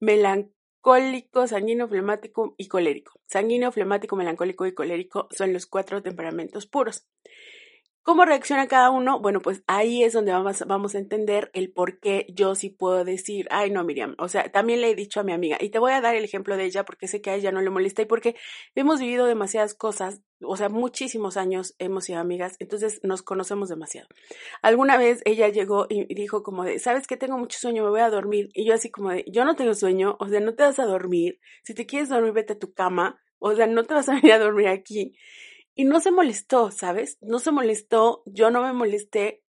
melancólico, 0.00 1.46
sanguíneo, 1.46 1.88
flemático 1.88 2.54
y 2.56 2.68
colérico. 2.68 3.20
Sanguíneo, 3.26 3.72
flemático, 3.72 4.16
melancólico 4.16 4.66
y 4.66 4.74
colérico 4.74 5.28
son 5.30 5.52
los 5.52 5.66
cuatro 5.66 6.02
temperamentos 6.02 6.66
puros. 6.66 7.06
¿Cómo 8.08 8.24
reacciona 8.24 8.68
cada 8.68 8.88
uno? 8.88 9.20
Bueno, 9.20 9.40
pues 9.40 9.62
ahí 9.66 10.02
es 10.02 10.14
donde 10.14 10.32
vamos, 10.32 10.64
vamos 10.66 10.94
a 10.94 10.98
entender 10.98 11.50
el 11.52 11.70
por 11.70 12.00
qué 12.00 12.24
yo 12.30 12.54
sí 12.54 12.70
puedo 12.70 13.04
decir, 13.04 13.46
ay 13.50 13.70
no, 13.70 13.84
Miriam, 13.84 14.14
o 14.16 14.28
sea, 14.28 14.50
también 14.50 14.80
le 14.80 14.88
he 14.88 14.94
dicho 14.94 15.20
a 15.20 15.24
mi 15.24 15.34
amiga, 15.34 15.58
y 15.60 15.68
te 15.68 15.78
voy 15.78 15.92
a 15.92 16.00
dar 16.00 16.14
el 16.14 16.24
ejemplo 16.24 16.56
de 16.56 16.64
ella 16.64 16.86
porque 16.86 17.06
sé 17.06 17.20
que 17.20 17.28
a 17.28 17.34
ella 17.34 17.52
no 17.52 17.60
le 17.60 17.68
molesta 17.68 18.00
y 18.00 18.06
porque 18.06 18.34
hemos 18.74 18.98
vivido 18.98 19.26
demasiadas 19.26 19.74
cosas, 19.74 20.22
o 20.40 20.56
sea, 20.56 20.70
muchísimos 20.70 21.36
años 21.36 21.74
hemos 21.78 22.06
sido 22.06 22.18
amigas, 22.18 22.56
entonces 22.60 22.98
nos 23.02 23.20
conocemos 23.20 23.68
demasiado. 23.68 24.08
Alguna 24.62 24.96
vez 24.96 25.20
ella 25.26 25.48
llegó 25.50 25.84
y 25.90 26.06
dijo 26.14 26.42
como 26.42 26.64
de, 26.64 26.78
sabes 26.78 27.06
que 27.06 27.18
tengo 27.18 27.36
mucho 27.36 27.58
sueño, 27.58 27.84
me 27.84 27.90
voy 27.90 28.00
a 28.00 28.08
dormir, 28.08 28.48
y 28.54 28.66
yo 28.66 28.72
así 28.72 28.90
como 28.90 29.10
de, 29.10 29.26
yo 29.30 29.44
no 29.44 29.54
tengo 29.54 29.74
sueño, 29.74 30.16
o 30.18 30.28
sea, 30.28 30.40
no 30.40 30.54
te 30.54 30.62
vas 30.62 30.78
a 30.78 30.86
dormir, 30.86 31.40
si 31.62 31.74
te 31.74 31.84
quieres 31.84 32.08
dormir, 32.08 32.32
vete 32.32 32.54
a 32.54 32.58
tu 32.58 32.72
cama, 32.72 33.20
o 33.38 33.54
sea, 33.54 33.66
no 33.66 33.84
te 33.84 33.92
vas 33.92 34.08
a 34.08 34.14
venir 34.14 34.32
a 34.32 34.38
dormir 34.38 34.68
aquí. 34.68 35.12
Y 35.78 35.84
no 35.84 36.00
se 36.00 36.10
molestó, 36.10 36.72
¿sabes? 36.72 37.18
No 37.20 37.38
se 37.38 37.52
molestó, 37.52 38.24
yo 38.26 38.50
no 38.50 38.62
me 38.62 38.72
molesté. 38.72 39.44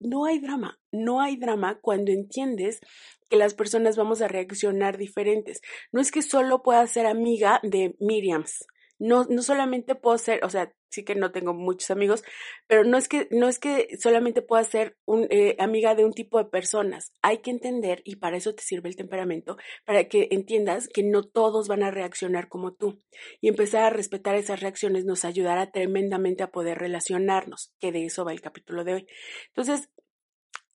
No 0.00 0.24
hay 0.24 0.38
drama, 0.38 0.80
no 0.92 1.20
hay 1.20 1.36
drama 1.36 1.78
cuando 1.82 2.10
entiendes 2.10 2.80
que 3.28 3.36
las 3.36 3.52
personas 3.52 3.98
vamos 3.98 4.22
a 4.22 4.28
reaccionar 4.28 4.96
diferentes. 4.96 5.60
No 5.92 6.00
es 6.00 6.10
que 6.10 6.22
solo 6.22 6.62
pueda 6.62 6.86
ser 6.86 7.04
amiga 7.04 7.60
de 7.62 7.96
Miriams, 8.00 8.64
no, 9.00 9.24
no 9.24 9.42
solamente 9.42 9.94
puedo 9.94 10.18
ser, 10.18 10.44
o 10.44 10.50
sea, 10.50 10.72
sí 10.90 11.04
que 11.04 11.14
no 11.14 11.32
tengo 11.32 11.54
muchos 11.54 11.90
amigos, 11.90 12.22
pero 12.66 12.84
no 12.84 12.98
es 12.98 13.08
que, 13.08 13.28
no 13.30 13.48
es 13.48 13.58
que 13.58 13.88
solamente 13.98 14.42
pueda 14.42 14.62
ser 14.64 14.96
un, 15.06 15.26
eh, 15.30 15.56
amiga 15.58 15.94
de 15.94 16.04
un 16.04 16.12
tipo 16.12 16.38
de 16.38 16.44
personas. 16.44 17.12
Hay 17.22 17.38
que 17.38 17.50
entender, 17.50 18.02
y 18.04 18.16
para 18.16 18.36
eso 18.36 18.54
te 18.54 18.62
sirve 18.62 18.88
el 18.88 18.96
temperamento, 18.96 19.56
para 19.86 20.04
que 20.04 20.28
entiendas 20.30 20.86
que 20.88 21.02
no 21.02 21.22
todos 21.22 21.66
van 21.66 21.82
a 21.82 21.90
reaccionar 21.90 22.48
como 22.48 22.74
tú. 22.74 23.00
Y 23.40 23.48
empezar 23.48 23.84
a 23.84 23.90
respetar 23.90 24.34
esas 24.34 24.60
reacciones 24.60 25.04
nos 25.06 25.24
ayudará 25.24 25.70
tremendamente 25.70 26.42
a 26.42 26.50
poder 26.50 26.78
relacionarnos, 26.78 27.72
que 27.80 27.92
de 27.92 28.04
eso 28.04 28.24
va 28.24 28.32
el 28.32 28.42
capítulo 28.42 28.84
de 28.84 28.94
hoy. 28.94 29.06
Entonces, 29.48 29.88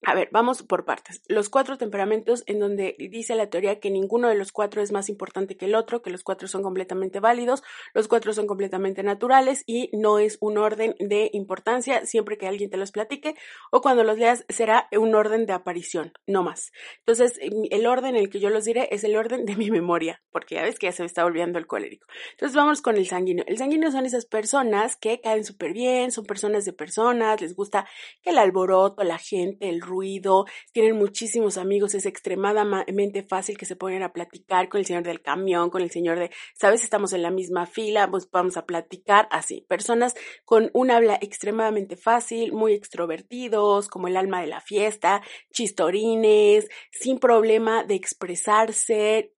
A 0.02 0.14
ver, 0.14 0.28
vamos 0.30 0.62
por 0.62 0.84
partes. 0.84 1.22
Los 1.26 1.48
cuatro 1.48 1.78
temperamentos 1.78 2.44
en 2.46 2.60
donde 2.60 2.96
dice 2.98 3.34
la 3.34 3.48
teoría 3.48 3.80
que 3.80 3.90
ninguno 3.90 4.28
de 4.28 4.34
los 4.34 4.52
cuatro 4.52 4.82
es 4.82 4.92
más 4.92 5.08
importante 5.08 5.56
que 5.56 5.64
el 5.64 5.74
otro, 5.74 6.02
que 6.02 6.10
los 6.10 6.22
cuatro 6.22 6.48
son 6.48 6.62
completamente 6.62 7.18
válidos, 7.18 7.62
los 7.94 8.06
cuatro 8.06 8.34
son 8.34 8.46
completamente 8.46 9.02
naturales 9.02 9.64
y 9.66 9.90
no 9.96 10.18
es 10.18 10.36
un 10.40 10.58
orden 10.58 10.94
de 11.00 11.30
importancia 11.32 12.04
siempre 12.04 12.36
que 12.36 12.46
alguien 12.46 12.70
te 12.70 12.76
los 12.76 12.92
platique 12.92 13.34
o 13.72 13.80
cuando 13.80 14.04
los 14.04 14.18
leas 14.18 14.44
será 14.50 14.86
un 14.92 15.14
orden 15.14 15.46
de 15.46 15.54
aparición, 15.54 16.12
no 16.26 16.42
más. 16.42 16.72
Entonces, 16.98 17.40
el 17.40 17.86
orden 17.86 18.16
en 18.16 18.22
el 18.22 18.28
que 18.30 18.38
yo 18.38 18.50
los 18.50 18.64
diré 18.64 18.88
es 18.92 19.02
el 19.02 19.16
orden 19.16 19.46
de 19.46 19.56
mi 19.56 19.70
memoria, 19.70 20.22
porque 20.30 20.56
ya 20.56 20.62
ves 20.62 20.78
que 20.78 20.86
ya 20.86 20.92
se 20.92 21.02
me 21.02 21.06
está 21.06 21.24
volviendo 21.24 21.58
el 21.58 21.66
colérico. 21.66 22.06
Entonces, 22.32 22.54
vamos 22.54 22.82
con 22.82 22.96
el 22.96 23.06
sanguíneo. 23.06 23.44
El 23.48 23.56
sanguíneo 23.56 23.90
son 23.90 24.04
esas 24.04 24.26
personas 24.26 24.96
que 24.96 25.20
caen 25.20 25.44
súper 25.44 25.72
bien, 25.72 26.12
son 26.12 26.26
personas 26.26 26.64
de 26.66 26.74
personas, 26.74 27.40
les 27.40 27.56
gusta 27.56 27.88
el 28.22 28.36
alboroto, 28.36 29.02
la 29.02 29.18
gente, 29.18 29.68
el 29.68 29.85
ruido, 29.86 30.44
tienen 30.72 30.96
muchísimos 30.96 31.56
amigos, 31.58 31.94
es 31.94 32.06
extremadamente 32.06 33.22
fácil 33.22 33.56
que 33.56 33.66
se 33.66 33.76
pongan 33.76 34.02
a 34.02 34.12
platicar 34.12 34.68
con 34.68 34.80
el 34.80 34.86
señor 34.86 35.04
del 35.04 35.22
camión, 35.22 35.70
con 35.70 35.82
el 35.82 35.90
señor 35.90 36.18
de, 36.18 36.30
sabes, 36.54 36.82
estamos 36.82 37.12
en 37.12 37.22
la 37.22 37.30
misma 37.30 37.66
fila, 37.66 38.10
pues 38.10 38.28
vamos 38.30 38.56
a 38.56 38.66
platicar 38.66 39.28
así. 39.30 39.64
Personas 39.68 40.14
con 40.44 40.70
un 40.74 40.90
habla 40.90 41.18
extremadamente 41.20 41.96
fácil, 41.96 42.52
muy 42.52 42.74
extrovertidos, 42.74 43.88
como 43.88 44.08
el 44.08 44.16
alma 44.16 44.40
de 44.40 44.48
la 44.48 44.60
fiesta, 44.60 45.22
chistorines, 45.52 46.68
sin 46.90 47.18
problema 47.18 47.84
de 47.84 47.94
expresarse, 47.94 49.35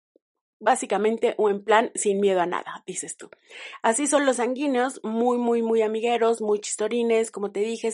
básicamente 0.58 1.34
o 1.38 1.50
en 1.50 1.62
plan 1.62 1.90
sin 1.94 2.20
miedo 2.20 2.40
a 2.40 2.46
nada, 2.46 2.82
dices 2.86 3.16
tú. 3.16 3.30
Así 3.82 4.06
son 4.06 4.26
los 4.26 4.36
sanguíneos, 4.36 5.00
muy, 5.02 5.38
muy, 5.38 5.62
muy 5.62 5.82
amigueros, 5.82 6.40
muy 6.40 6.60
chistorines, 6.60 7.30
como 7.30 7.52
te 7.52 7.60
dije, 7.60 7.90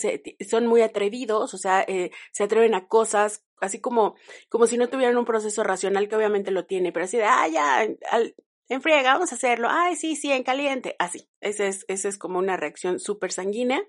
son 0.49 0.66
muy 0.66 0.83
atrevidos, 0.83 1.54
o 1.54 1.59
sea, 1.59 1.85
eh, 1.87 2.11
se 2.33 2.45
atreven 2.45 2.75
a 2.75 2.87
cosas, 2.87 3.45
así 3.61 3.81
como, 3.81 4.14
como 4.49 4.66
si 4.66 4.76
no 4.76 4.88
tuvieran 4.88 5.16
un 5.16 5.25
proceso 5.25 5.62
racional 5.62 6.09
que 6.09 6.16
obviamente 6.16 6.50
lo 6.50 6.66
tiene, 6.66 6.92
pero 6.92 7.04
así 7.04 7.16
de, 7.16 7.25
ah, 7.25 7.49
ya, 7.49 7.87
al, 8.11 8.35
en 8.69 8.81
friega, 8.81 9.14
vamos 9.14 9.33
a 9.33 9.35
hacerlo, 9.35 9.69
ay, 9.71 9.97
sí, 9.97 10.16
sí, 10.16 10.33
en 10.33 10.45
caliente, 10.45 10.97
así, 10.99 11.28
esa 11.40 11.66
es, 11.66 11.85
ese 11.88 12.09
es 12.09 12.19
como 12.19 12.38
una 12.38 12.57
reacción 12.57 13.00
súper 13.00 13.33
sanguínea. 13.33 13.83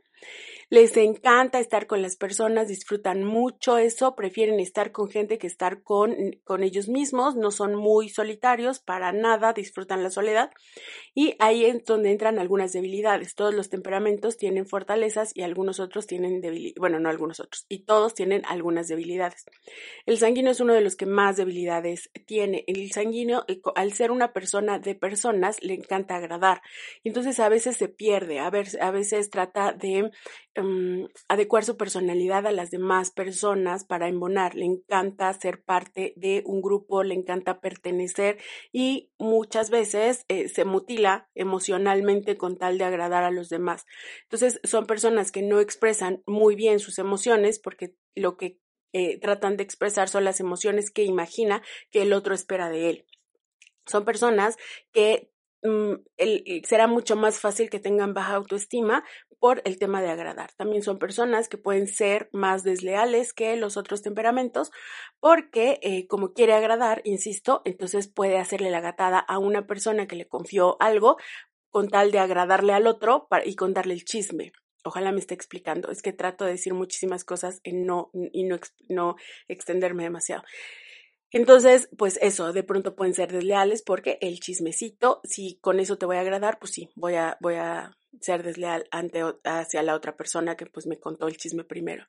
Les 0.69 0.95
encanta 0.97 1.59
estar 1.59 1.87
con 1.87 2.01
las 2.01 2.15
personas, 2.15 2.67
disfrutan 2.67 3.23
mucho 3.23 3.77
eso, 3.77 4.15
prefieren 4.15 4.59
estar 4.59 4.91
con 4.91 5.09
gente 5.09 5.37
que 5.37 5.47
estar 5.47 5.83
con, 5.83 6.15
con 6.43 6.63
ellos 6.63 6.87
mismos, 6.87 7.35
no 7.35 7.51
son 7.51 7.75
muy 7.75 8.09
solitarios, 8.09 8.79
para 8.79 9.11
nada 9.11 9.53
disfrutan 9.53 10.03
la 10.03 10.09
soledad. 10.09 10.51
Y 11.13 11.35
ahí 11.39 11.65
es 11.65 11.83
donde 11.85 12.11
entran 12.11 12.39
algunas 12.39 12.73
debilidades. 12.73 13.35
Todos 13.35 13.53
los 13.53 13.69
temperamentos 13.69 14.37
tienen 14.37 14.65
fortalezas 14.65 15.31
y 15.35 15.41
algunos 15.41 15.79
otros 15.79 16.07
tienen 16.07 16.41
debilidades, 16.41 16.79
bueno, 16.79 16.99
no 16.99 17.09
algunos 17.09 17.39
otros, 17.39 17.65
y 17.69 17.85
todos 17.85 18.13
tienen 18.13 18.43
algunas 18.47 18.87
debilidades. 18.87 19.45
El 20.05 20.17
sanguíneo 20.17 20.51
es 20.51 20.59
uno 20.59 20.73
de 20.73 20.81
los 20.81 20.95
que 20.95 21.05
más 21.05 21.37
debilidades 21.37 22.09
tiene. 22.25 22.63
El 22.67 22.91
sanguíneo, 22.91 23.45
eh, 23.47 23.61
al 23.75 23.93
ser 23.93 24.11
una 24.11 24.33
persona 24.33 24.79
de 24.79 24.95
personas, 24.95 25.61
le 25.61 25.73
encanta 25.73 26.15
agradar. 26.15 26.61
Entonces 27.03 27.39
a 27.39 27.49
veces 27.49 27.77
se 27.77 27.89
pierde, 27.89 28.39
a, 28.39 28.47
a 28.47 28.91
veces 28.91 29.29
trata 29.29 29.73
de 29.73 30.11
Em, 30.55 31.07
adecuar 31.29 31.65
su 31.65 31.77
personalidad 31.77 32.45
a 32.45 32.51
las 32.51 32.69
demás 32.69 33.09
personas 33.09 33.85
para 33.85 34.07
embonar. 34.07 34.53
Le 34.53 34.65
encanta 34.65 35.33
ser 35.33 35.63
parte 35.63 36.13
de 36.15 36.43
un 36.45 36.61
grupo, 36.61 37.01
le 37.01 37.15
encanta 37.15 37.59
pertenecer 37.59 38.37
y 38.71 39.09
muchas 39.17 39.71
veces 39.71 40.25
eh, 40.27 40.47
se 40.49 40.63
mutila 40.63 41.27
emocionalmente 41.33 42.37
con 42.37 42.55
tal 42.57 42.77
de 42.77 42.83
agradar 42.83 43.23
a 43.23 43.31
los 43.31 43.49
demás. 43.49 43.87
Entonces 44.23 44.59
son 44.63 44.85
personas 44.85 45.31
que 45.31 45.41
no 45.41 45.59
expresan 45.59 46.21
muy 46.27 46.55
bien 46.55 46.79
sus 46.79 46.99
emociones 46.99 47.57
porque 47.57 47.95
lo 48.13 48.37
que 48.37 48.59
eh, 48.93 49.19
tratan 49.19 49.57
de 49.57 49.63
expresar 49.63 50.07
son 50.07 50.23
las 50.23 50.39
emociones 50.39 50.91
que 50.91 51.03
imagina 51.03 51.63
que 51.89 52.03
el 52.03 52.13
otro 52.13 52.35
espera 52.35 52.69
de 52.69 52.91
él. 52.91 53.05
Son 53.87 54.05
personas 54.05 54.57
que 54.91 55.32
mm, 55.63 56.63
será 56.63 56.87
mucho 56.87 57.15
más 57.15 57.39
fácil 57.39 57.69
que 57.69 57.79
tengan 57.79 58.13
baja 58.13 58.35
autoestima 58.35 59.03
por 59.39 59.61
el 59.65 59.77
tema 59.77 60.01
de 60.01 60.09
agradar. 60.09 60.51
También 60.53 60.83
son 60.83 60.99
personas 60.99 61.49
que 61.49 61.57
pueden 61.57 61.87
ser 61.87 62.29
más 62.31 62.63
desleales 62.63 63.33
que 63.33 63.57
los 63.57 63.77
otros 63.77 64.01
temperamentos 64.01 64.71
porque 65.19 65.79
eh, 65.81 66.07
como 66.07 66.33
quiere 66.33 66.53
agradar, 66.53 67.01
insisto, 67.03 67.61
entonces 67.65 68.07
puede 68.07 68.37
hacerle 68.37 68.69
la 68.69 68.81
gatada 68.81 69.19
a 69.19 69.39
una 69.39 69.67
persona 69.67 70.07
que 70.07 70.15
le 70.15 70.27
confió 70.27 70.77
algo 70.79 71.17
con 71.69 71.89
tal 71.89 72.11
de 72.11 72.19
agradarle 72.19 72.73
al 72.73 72.87
otro 72.87 73.27
y 73.43 73.55
contarle 73.55 73.95
el 73.95 74.05
chisme. 74.05 74.53
Ojalá 74.85 75.11
me 75.11 75.19
esté 75.19 75.33
explicando. 75.33 75.89
Es 75.89 76.01
que 76.01 76.13
trato 76.13 76.45
de 76.45 76.51
decir 76.51 76.73
muchísimas 76.73 77.23
cosas 77.23 77.61
y 77.63 77.73
no, 77.73 78.11
y 78.13 78.43
no, 78.43 78.59
no 78.89 79.15
extenderme 79.47 80.03
demasiado. 80.03 80.43
Entonces, 81.33 81.89
pues 81.97 82.19
eso, 82.21 82.53
de 82.53 82.61
pronto 82.61 82.95
pueden 82.95 83.15
ser 83.15 83.31
desleales 83.31 83.81
porque 83.81 84.19
el 84.21 84.39
chismecito, 84.39 85.19
si 85.23 85.57
con 85.61 85.79
eso 85.79 85.97
te 85.97 86.05
voy 86.05 86.17
a 86.17 86.21
agradar, 86.21 86.59
pues 86.59 86.73
sí, 86.73 86.91
voy 86.95 87.15
a, 87.15 87.37
voy 87.41 87.55
a 87.55 87.97
ser 88.21 88.43
desleal 88.43 88.87
ante, 88.91 89.23
hacia 89.43 89.81
la 89.81 89.95
otra 89.95 90.15
persona 90.15 90.55
que 90.55 90.67
pues 90.67 90.85
me 90.85 90.99
contó 90.99 91.27
el 91.27 91.37
chisme 91.37 91.63
primero. 91.63 92.05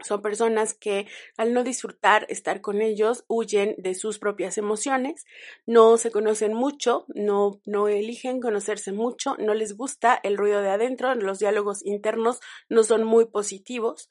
Son 0.00 0.20
personas 0.20 0.74
que 0.74 1.06
al 1.38 1.54
no 1.54 1.64
disfrutar 1.64 2.26
estar 2.28 2.60
con 2.60 2.82
ellos 2.82 3.24
huyen 3.28 3.74
de 3.78 3.94
sus 3.94 4.18
propias 4.18 4.58
emociones, 4.58 5.24
no 5.66 5.96
se 5.96 6.10
conocen 6.10 6.52
mucho, 6.52 7.06
no, 7.08 7.60
no 7.64 7.88
eligen 7.88 8.40
conocerse 8.40 8.92
mucho, 8.92 9.36
no 9.38 9.54
les 9.54 9.74
gusta 9.74 10.20
el 10.22 10.36
ruido 10.36 10.60
de 10.60 10.70
adentro, 10.70 11.14
los 11.14 11.40
diálogos 11.40 11.84
internos 11.84 12.40
no 12.68 12.84
son 12.84 13.04
muy 13.04 13.24
positivos 13.24 14.08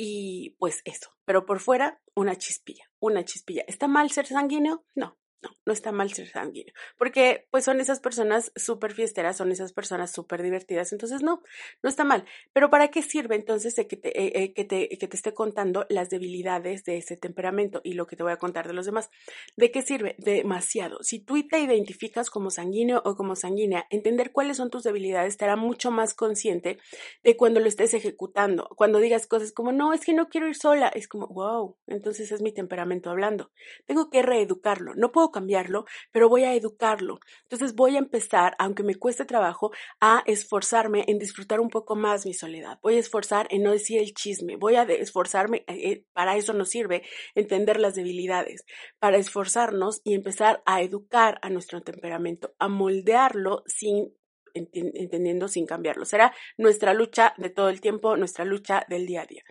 y 0.00 0.50
pues 0.60 0.80
eso, 0.84 1.10
pero 1.24 1.44
por 1.44 1.58
fuera 1.58 2.00
una 2.14 2.36
chispilla, 2.36 2.88
una 3.00 3.24
chispilla. 3.24 3.64
¿Está 3.66 3.88
mal 3.88 4.10
ser 4.10 4.26
sanguíneo? 4.26 4.84
No, 4.94 5.18
no, 5.42 5.50
no 5.66 5.72
está 5.72 5.92
mal 5.92 6.12
ser 6.12 6.28
sanguíneo, 6.28 6.74
porque 6.96 7.46
pues 7.50 7.64
son 7.64 7.80
esas 7.80 8.00
personas 8.00 8.52
súper 8.56 8.92
fiesteras, 8.92 9.36
son 9.36 9.52
esas 9.52 9.72
personas 9.72 10.10
súper 10.12 10.42
divertidas, 10.42 10.92
entonces 10.92 11.22
no, 11.22 11.42
no 11.82 11.88
está 11.88 12.04
mal. 12.04 12.24
Pero 12.52 12.70
¿para 12.70 12.88
qué 12.88 13.02
sirve 13.02 13.36
entonces 13.36 13.74
que, 13.74 13.96
te, 13.96 14.08
eh, 14.08 14.42
eh, 14.42 14.52
que, 14.54 14.64
te, 14.64 14.88
que 14.88 15.08
te 15.08 15.16
esté 15.16 15.34
contando 15.34 15.86
las 15.88 16.10
debilidades 16.10 16.84
de 16.84 16.96
ese 16.98 17.16
temperamento 17.16 17.80
y 17.84 17.92
lo 17.92 18.06
que 18.06 18.16
te 18.16 18.22
voy 18.22 18.32
a 18.32 18.38
contar 18.38 18.66
de 18.66 18.74
los 18.74 18.86
demás? 18.86 19.10
¿De 19.56 19.70
qué 19.70 19.82
sirve? 19.82 20.16
Demasiado. 20.18 20.98
Si 21.02 21.20
tú 21.20 21.34
te 21.48 21.60
identificas 21.60 22.30
como 22.30 22.50
sanguíneo 22.50 23.02
o 23.04 23.16
como 23.16 23.36
sanguínea, 23.36 23.86
entender 23.90 24.32
cuáles 24.32 24.56
son 24.56 24.70
tus 24.70 24.82
debilidades 24.82 25.36
te 25.36 25.44
hará 25.44 25.56
mucho 25.56 25.90
más 25.90 26.14
consciente 26.14 26.78
de 27.22 27.36
cuando 27.36 27.60
lo 27.60 27.68
estés 27.68 27.94
ejecutando, 27.94 28.68
cuando 28.76 28.98
digas 28.98 29.26
cosas 29.26 29.52
como, 29.52 29.72
no, 29.72 29.92
es 29.92 30.04
que 30.04 30.14
no 30.14 30.28
quiero 30.28 30.48
ir 30.48 30.56
sola, 30.56 30.88
es 30.88 31.08
como, 31.08 31.26
wow, 31.28 31.76
entonces 31.86 32.32
es 32.32 32.42
mi 32.42 32.52
temperamento 32.52 33.10
hablando. 33.10 33.50
Tengo 33.86 34.10
que 34.10 34.22
reeducarlo, 34.22 34.94
no 34.94 35.12
puedo 35.12 35.27
cambiarlo, 35.30 35.84
pero 36.12 36.28
voy 36.28 36.44
a 36.44 36.54
educarlo. 36.54 37.18
Entonces 37.42 37.74
voy 37.74 37.96
a 37.96 37.98
empezar, 37.98 38.54
aunque 38.58 38.82
me 38.82 38.94
cueste 38.94 39.24
trabajo, 39.24 39.70
a 40.00 40.22
esforzarme 40.26 41.04
en 41.08 41.18
disfrutar 41.18 41.60
un 41.60 41.70
poco 41.70 41.96
más 41.96 42.26
mi 42.26 42.34
soledad. 42.34 42.78
Voy 42.82 42.96
a 42.96 43.00
esforzar 43.00 43.46
en 43.50 43.62
no 43.62 43.72
decir 43.72 44.00
el 44.00 44.14
chisme. 44.14 44.56
Voy 44.56 44.76
a 44.76 44.82
esforzarme, 44.82 45.64
eh, 45.66 45.90
eh, 45.90 46.04
para 46.12 46.36
eso 46.36 46.52
nos 46.52 46.70
sirve 46.70 47.02
entender 47.34 47.80
las 47.80 47.94
debilidades, 47.94 48.64
para 48.98 49.18
esforzarnos 49.18 50.00
y 50.04 50.14
empezar 50.14 50.62
a 50.66 50.82
educar 50.82 51.38
a 51.42 51.50
nuestro 51.50 51.82
temperamento, 51.82 52.54
a 52.58 52.68
moldearlo 52.68 53.62
sin 53.66 54.12
entendiendo 54.54 55.48
sin 55.48 55.66
cambiarlo. 55.66 56.04
Será 56.04 56.34
nuestra 56.56 56.94
lucha 56.94 57.34
de 57.36 57.50
todo 57.50 57.68
el 57.68 57.80
tiempo, 57.80 58.16
nuestra 58.16 58.44
lucha 58.44 58.84
del 58.88 59.06
día 59.06 59.22
a 59.22 59.26
día. 59.26 59.42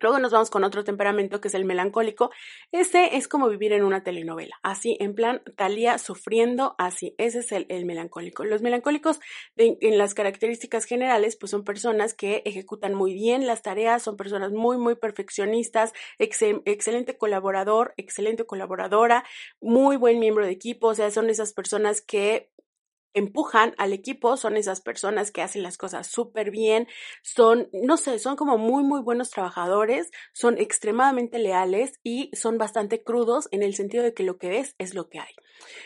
Luego 0.00 0.18
nos 0.18 0.32
vamos 0.32 0.50
con 0.50 0.64
otro 0.64 0.84
temperamento 0.84 1.40
que 1.40 1.48
es 1.48 1.54
el 1.54 1.64
melancólico. 1.64 2.30
Ese 2.72 3.16
es 3.16 3.28
como 3.28 3.48
vivir 3.48 3.72
en 3.72 3.84
una 3.84 4.02
telenovela, 4.02 4.56
así, 4.62 4.96
en 5.00 5.14
plan 5.14 5.42
Talía 5.56 5.98
sufriendo, 5.98 6.74
así, 6.78 7.14
ese 7.18 7.40
es 7.40 7.52
el, 7.52 7.84
melancólico. 7.84 8.44
Los 8.44 8.62
melancólicos, 8.62 9.20
en 9.56 9.98
las 9.98 10.14
características 10.14 10.84
generales, 10.84 11.36
pues 11.36 11.50
son 11.50 11.64
personas 11.64 12.14
que 12.14 12.42
ejecutan 12.44 12.94
muy 12.94 13.14
bien 13.14 13.46
las 13.46 13.62
tareas, 13.62 14.02
son 14.02 14.16
personas 14.16 14.52
muy, 14.52 14.78
muy 14.78 14.94
perfeccionistas, 14.94 15.92
excelente 16.18 17.16
colaborador, 17.16 17.94
excelente 17.96 18.44
colaboradora, 18.44 19.24
muy 19.60 19.96
buen 19.96 20.18
miembro 20.18 20.46
de 20.46 20.52
equipo, 20.52 20.88
o 20.88 20.94
sea, 20.94 21.10
son 21.10 21.30
esas 21.30 21.52
personas 21.52 22.00
que 22.00 22.50
empujan 23.14 23.74
al 23.78 23.92
equipo, 23.92 24.36
son 24.36 24.56
esas 24.56 24.80
personas 24.80 25.30
que 25.30 25.42
hacen 25.42 25.62
las 25.62 25.76
cosas 25.76 26.06
súper 26.06 26.50
bien, 26.50 26.86
son, 27.22 27.68
no 27.72 27.96
sé, 27.96 28.18
son 28.18 28.36
como 28.36 28.58
muy, 28.58 28.84
muy 28.84 29.00
buenos 29.00 29.30
trabajadores, 29.30 30.10
son 30.32 30.58
extremadamente 30.58 31.38
leales 31.38 31.92
y 32.02 32.30
son 32.34 32.58
bastante 32.58 33.02
crudos 33.02 33.48
en 33.50 33.62
el 33.62 33.74
sentido 33.74 34.04
de 34.04 34.14
que 34.14 34.22
lo 34.22 34.38
que 34.38 34.48
ves 34.48 34.74
es 34.78 34.94
lo 34.94 35.08
que 35.08 35.20
hay. 35.20 35.34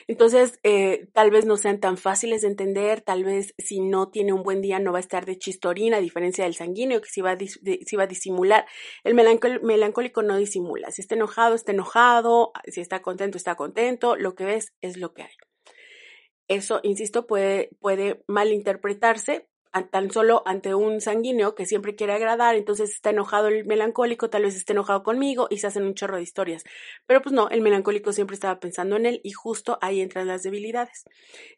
Entonces, 0.07 0.61
eh, 0.63 1.09
tal 1.13 1.31
vez 1.31 1.47
no 1.47 1.57
sean 1.57 1.81
tan 1.81 1.97
fáciles 1.97 2.43
de 2.43 2.49
entender, 2.49 3.01
tal 3.01 3.25
vez 3.25 3.55
si 3.59 3.81
no 3.81 4.11
tiene 4.11 4.33
un 4.33 4.43
buen 4.43 4.61
día 4.61 4.79
no 4.79 4.93
va 4.93 4.99
a 4.99 5.01
estar 5.01 5.27
de 5.27 5.39
chistorina, 5.39 5.97
a 5.97 6.01
diferencia 6.01 6.45
del 6.45 6.55
sanguíneo 6.55 7.01
que 7.01 7.09
sí 7.09 7.21
va 7.21 7.33
a, 7.33 7.37
va 7.37 8.03
a 8.03 8.07
disimular. 8.07 8.67
El 9.03 9.15
melancólico 9.15 10.23
no 10.23 10.37
disimula, 10.37 10.91
si 10.91 11.03
está 11.03 11.15
enojado, 11.15 11.55
está 11.55 11.73
enojado, 11.73 12.53
si 12.67 12.81
está 12.81 13.03
contento, 13.03 13.37
está 13.37 13.55
contento, 13.57 14.17
lo 14.17 14.35
que 14.35 14.45
ves 14.45 14.73
es 14.81 14.97
lo 14.97 15.13
que 15.13 15.23
hay. 15.23 15.54
Eso, 16.49 16.81
insisto, 16.83 17.27
puede, 17.27 17.71
puede 17.81 18.23
malinterpretarse 18.29 19.47
tan 19.83 20.11
solo 20.11 20.43
ante 20.47 20.75
un 20.75 21.01
sanguíneo 21.01 21.55
que 21.55 21.67
siempre 21.67 21.97
quiere 21.97 22.13
agradar, 22.13 22.55
entonces 22.55 22.91
está 22.91 23.11
enojado 23.11 23.49
el 23.49 23.65
melancólico, 23.67 24.31
tal 24.31 24.43
vez 24.43 24.57
esté 24.57 24.73
enojado 24.73 25.03
conmigo 25.03 25.49
y 25.51 25.59
se 25.59 25.67
hacen 25.67 25.85
un 25.85 25.95
chorro 25.95 26.17
de 26.17 26.23
historias. 26.23 26.65
Pero 27.07 27.23
pues 27.23 27.33
no, 27.33 27.49
el 27.49 27.61
melancólico 27.61 28.13
siempre 28.13 28.35
estaba 28.35 28.61
pensando 28.61 28.97
en 28.97 29.07
él 29.07 29.21
y 29.25 29.33
justo 29.33 29.79
ahí 29.81 30.01
entran 30.01 30.29
las 30.29 30.43
debilidades. 30.43 31.05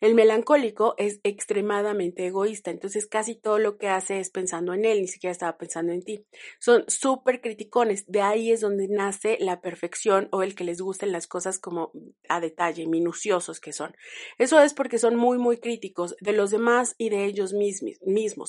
El 0.01 0.15
melancólico 0.15 0.95
es 0.97 1.21
extremadamente 1.23 2.27
egoísta, 2.27 2.71
entonces 2.71 3.07
casi 3.07 3.35
todo 3.35 3.59
lo 3.59 3.77
que 3.77 3.89
hace 3.89 4.19
es 4.19 4.31
pensando 4.31 4.73
en 4.73 4.85
él, 4.85 5.01
ni 5.03 5.09
siquiera 5.09 5.33
estaba 5.33 5.59
pensando 5.59 5.93
en 5.93 6.03
ti. 6.03 6.25
Son 6.59 6.85
súper 6.89 7.41
criticones, 7.41 8.07
de 8.07 8.23
ahí 8.23 8.51
es 8.51 8.61
donde 8.63 8.89
nace 8.89 9.37
la 9.41 9.61
perfección 9.61 10.29
o 10.33 10.43
el 10.43 10.55
que 10.55 10.65
les 10.65 10.81
gusten 10.81 11.13
las 11.13 11.27
cosas 11.27 11.59
como 11.59 11.93
a 12.29 12.41
detalle, 12.41 12.87
minuciosos 12.87 13.61
que 13.61 13.73
son. 13.73 13.95
Eso 14.39 14.61
es 14.61 14.73
porque 14.75 14.99
son 14.99 15.17
muy, 15.17 15.39
muy 15.39 15.59
críticos 15.59 16.17
de 16.21 16.33
los 16.33 16.51
demás 16.51 16.95
y 16.99 17.11
de 17.11 17.27
ellos 17.27 17.53
mismos. 17.53 17.77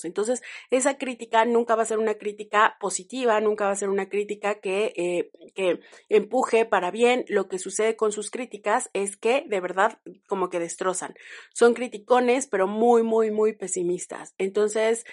Entonces, 0.05 0.41
esa 0.69 0.97
crítica 0.97 1.45
nunca 1.45 1.75
va 1.75 1.83
a 1.83 1.85
ser 1.85 1.99
una 1.99 2.15
crítica 2.15 2.77
positiva, 2.79 3.39
nunca 3.41 3.65
va 3.65 3.71
a 3.71 3.75
ser 3.75 3.89
una 3.89 4.09
crítica 4.09 4.59
que, 4.59 4.93
eh, 4.95 5.31
que 5.53 5.79
empuje 6.09 6.65
para 6.65 6.91
bien. 6.91 7.25
Lo 7.27 7.47
que 7.47 7.59
sucede 7.59 7.95
con 7.95 8.11
sus 8.11 8.31
críticas 8.31 8.89
es 8.93 9.17
que 9.17 9.43
de 9.47 9.59
verdad 9.59 9.99
como 10.27 10.49
que 10.49 10.59
destrozan. 10.59 11.15
Son 11.53 11.73
criticones, 11.73 12.47
pero 12.47 12.67
muy, 12.67 13.03
muy, 13.03 13.31
muy 13.31 13.53
pesimistas. 13.53 14.33
Entonces, 14.37 15.05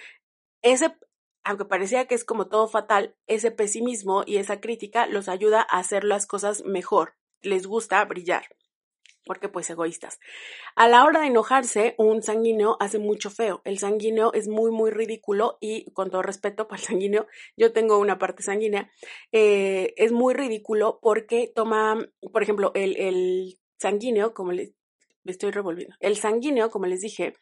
ese, 0.63 0.95
aunque 1.43 1.65
parecía 1.65 2.07
que 2.07 2.15
es 2.15 2.25
como 2.25 2.49
todo 2.49 2.69
fatal, 2.69 3.17
ese 3.27 3.51
pesimismo 3.51 4.25
y 4.27 4.37
esa 4.37 4.61
crítica 4.61 5.07
los 5.07 5.29
ayuda 5.29 5.67
a 5.69 5.79
hacer 5.79 6.05
las 6.05 6.27
cosas 6.27 6.65
mejor. 6.65 7.15
Les 7.43 7.67
gusta 7.67 8.05
brillar 8.05 8.45
porque 9.25 9.49
pues 9.49 9.69
egoístas. 9.71 10.19
A 10.77 10.89
la 10.89 11.05
hora 11.05 11.21
de 11.21 11.29
enojarse, 11.29 11.95
un 11.99 12.23
sanguíneo 12.23 12.77
hace 12.81 12.99
mucho 12.99 13.31
feo. 13.31 13.63
El 13.65 13.79
sanguíneo 13.79 14.33
es 14.33 14.49
muy, 14.49 14.71
muy 14.71 14.91
ridículo 14.91 15.59
y 15.61 15.91
con 15.93 16.11
todo 16.11 16.23
respeto 16.23 16.69
para 16.69 16.81
el 16.81 16.87
sanguíneo, 16.87 17.27
yo 17.57 17.73
tengo 17.73 17.99
una 17.99 18.19
parte 18.19 18.43
sanguínea, 18.43 18.91
eh, 19.33 19.95
es 19.97 20.13
muy 20.13 20.35
ridículo 20.35 20.99
porque 21.03 21.51
toma, 21.55 21.99
por 22.33 22.43
ejemplo, 22.43 22.73
el, 22.75 22.97
el 22.97 23.59
sanguíneo, 23.79 24.35
como 24.35 24.53
les 24.53 24.73
estoy 25.25 25.51
revolviendo, 25.51 25.97
el 26.01 26.17
sanguíneo, 26.17 26.71
como 26.71 26.87
les 26.87 27.01
dije, 27.01 27.35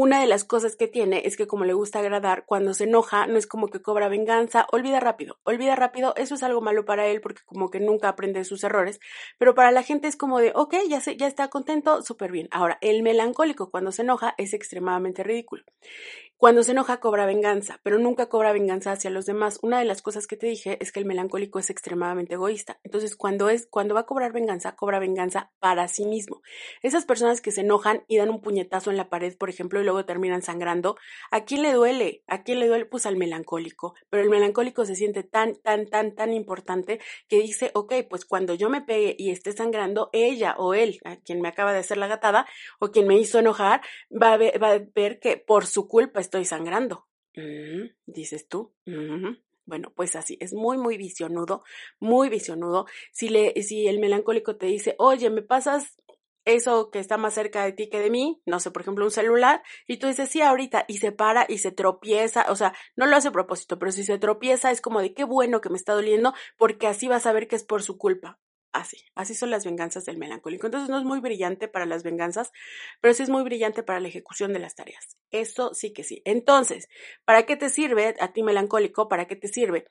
una 0.00 0.20
de 0.20 0.28
las 0.28 0.44
cosas 0.44 0.76
que 0.76 0.86
tiene 0.86 1.22
es 1.24 1.36
que 1.36 1.48
como 1.48 1.64
le 1.64 1.72
gusta 1.72 1.98
agradar, 1.98 2.44
cuando 2.46 2.72
se 2.72 2.84
enoja 2.84 3.26
no 3.26 3.36
es 3.36 3.48
como 3.48 3.66
que 3.66 3.82
cobra 3.82 4.06
venganza, 4.06 4.64
olvida 4.70 5.00
rápido, 5.00 5.40
olvida 5.42 5.74
rápido, 5.74 6.14
eso 6.14 6.36
es 6.36 6.44
algo 6.44 6.60
malo 6.60 6.84
para 6.84 7.08
él 7.08 7.20
porque 7.20 7.42
como 7.44 7.68
que 7.68 7.80
nunca 7.80 8.08
aprende 8.08 8.44
sus 8.44 8.62
errores, 8.62 9.00
pero 9.38 9.56
para 9.56 9.72
la 9.72 9.82
gente 9.82 10.06
es 10.06 10.14
como 10.14 10.38
de, 10.38 10.52
ok, 10.54 10.76
ya, 10.88 11.00
se, 11.00 11.16
ya 11.16 11.26
está 11.26 11.48
contento, 11.48 12.00
súper 12.02 12.30
bien. 12.30 12.46
Ahora, 12.52 12.78
el 12.80 13.02
melancólico 13.02 13.72
cuando 13.72 13.90
se 13.90 14.02
enoja 14.02 14.36
es 14.38 14.54
extremadamente 14.54 15.24
ridículo. 15.24 15.64
Cuando 16.38 16.62
se 16.62 16.70
enoja 16.70 17.00
cobra 17.00 17.26
venganza, 17.26 17.80
pero 17.82 17.98
nunca 17.98 18.28
cobra 18.28 18.52
venganza 18.52 18.92
hacia 18.92 19.10
los 19.10 19.26
demás. 19.26 19.58
Una 19.60 19.80
de 19.80 19.84
las 19.84 20.02
cosas 20.02 20.28
que 20.28 20.36
te 20.36 20.46
dije 20.46 20.78
es 20.80 20.92
que 20.92 21.00
el 21.00 21.04
melancólico 21.04 21.58
es 21.58 21.68
extremadamente 21.68 22.34
egoísta. 22.34 22.78
Entonces, 22.84 23.16
cuando 23.16 23.48
es 23.48 23.66
cuando 23.66 23.94
va 23.94 24.02
a 24.02 24.06
cobrar 24.06 24.32
venganza, 24.32 24.76
cobra 24.76 25.00
venganza 25.00 25.50
para 25.58 25.88
sí 25.88 26.04
mismo. 26.04 26.40
Esas 26.80 27.06
personas 27.06 27.40
que 27.40 27.50
se 27.50 27.62
enojan 27.62 28.04
y 28.06 28.18
dan 28.18 28.30
un 28.30 28.40
puñetazo 28.40 28.92
en 28.92 28.96
la 28.96 29.08
pared, 29.08 29.36
por 29.36 29.50
ejemplo, 29.50 29.80
luego 29.88 30.04
terminan 30.04 30.42
sangrando, 30.42 30.96
¿a 31.30 31.44
quién 31.46 31.62
le 31.62 31.72
duele? 31.72 32.22
¿A 32.26 32.42
quién 32.42 32.60
le 32.60 32.68
duele? 32.68 32.84
Pues 32.84 33.06
al 33.06 33.16
melancólico. 33.16 33.94
Pero 34.10 34.22
el 34.22 34.28
melancólico 34.28 34.84
se 34.84 34.94
siente 34.94 35.22
tan, 35.22 35.54
tan, 35.62 35.86
tan, 35.86 36.14
tan 36.14 36.34
importante 36.34 37.00
que 37.26 37.40
dice, 37.40 37.70
ok, 37.72 37.94
pues 38.08 38.26
cuando 38.26 38.54
yo 38.54 38.68
me 38.68 38.82
pegue 38.82 39.16
y 39.18 39.30
esté 39.30 39.52
sangrando, 39.52 40.10
ella 40.12 40.56
o 40.58 40.74
él, 40.74 40.98
a 41.04 41.16
quien 41.16 41.40
me 41.40 41.48
acaba 41.48 41.72
de 41.72 41.78
hacer 41.78 41.96
la 41.96 42.06
gatada 42.06 42.46
o 42.80 42.90
quien 42.90 43.06
me 43.06 43.18
hizo 43.18 43.38
enojar, 43.38 43.80
va 44.10 44.34
a 44.34 44.36
ver, 44.36 44.62
va 44.62 44.72
a 44.72 44.80
ver 44.94 45.20
que 45.20 45.38
por 45.38 45.64
su 45.64 45.88
culpa 45.88 46.20
estoy 46.20 46.44
sangrando. 46.44 47.06
Mm, 47.34 47.88
dices 48.04 48.46
tú. 48.46 48.74
Bueno, 49.68 49.92
pues 49.94 50.16
así, 50.16 50.38
es 50.40 50.54
muy, 50.54 50.78
muy 50.78 50.96
visionudo, 50.96 51.62
muy 52.00 52.30
visionudo. 52.30 52.86
Si, 53.12 53.28
le, 53.28 53.52
si 53.62 53.86
el 53.86 53.98
melancólico 53.98 54.56
te 54.56 54.64
dice, 54.64 54.94
oye, 54.98 55.28
me 55.28 55.42
pasas 55.42 55.97
eso 56.54 56.90
que 56.90 56.98
está 56.98 57.16
más 57.16 57.34
cerca 57.34 57.64
de 57.64 57.72
ti 57.72 57.88
que 57.88 58.00
de 58.00 58.10
mí, 58.10 58.40
no 58.46 58.60
sé, 58.60 58.70
por 58.70 58.82
ejemplo, 58.82 59.04
un 59.04 59.10
celular, 59.10 59.62
y 59.86 59.98
tú 59.98 60.06
dices, 60.06 60.28
sí, 60.28 60.40
ahorita, 60.40 60.84
y 60.88 60.98
se 60.98 61.12
para 61.12 61.46
y 61.48 61.58
se 61.58 61.72
tropieza, 61.72 62.46
o 62.48 62.56
sea, 62.56 62.74
no 62.96 63.06
lo 63.06 63.16
hace 63.16 63.28
a 63.28 63.32
propósito, 63.32 63.78
pero 63.78 63.92
si 63.92 64.04
se 64.04 64.18
tropieza 64.18 64.70
es 64.70 64.80
como 64.80 65.00
de 65.00 65.14
qué 65.14 65.24
bueno 65.24 65.60
que 65.60 65.70
me 65.70 65.76
está 65.76 65.92
doliendo, 65.94 66.34
porque 66.56 66.86
así 66.86 67.08
vas 67.08 67.26
a 67.26 67.32
ver 67.32 67.48
que 67.48 67.56
es 67.56 67.64
por 67.64 67.82
su 67.82 67.98
culpa 67.98 68.38
así, 68.72 68.98
así 69.14 69.34
son 69.34 69.50
las 69.50 69.64
venganzas 69.64 70.04
del 70.04 70.18
melancólico. 70.18 70.66
Entonces 70.66 70.88
no 70.90 70.98
es 70.98 71.04
muy 71.04 71.20
brillante 71.20 71.68
para 71.68 71.86
las 71.86 72.02
venganzas, 72.02 72.52
pero 73.00 73.14
sí 73.14 73.22
es 73.22 73.30
muy 73.30 73.42
brillante 73.42 73.82
para 73.82 74.00
la 74.00 74.08
ejecución 74.08 74.52
de 74.52 74.58
las 74.58 74.74
tareas. 74.74 75.16
Eso 75.30 75.74
sí 75.74 75.92
que 75.92 76.04
sí. 76.04 76.22
Entonces, 76.24 76.88
¿para 77.24 77.44
qué 77.46 77.56
te 77.56 77.70
sirve 77.70 78.14
a 78.20 78.32
ti 78.32 78.42
melancólico? 78.42 79.08
¿Para 79.08 79.26
qué 79.26 79.36
te 79.36 79.48
sirve? 79.48 79.86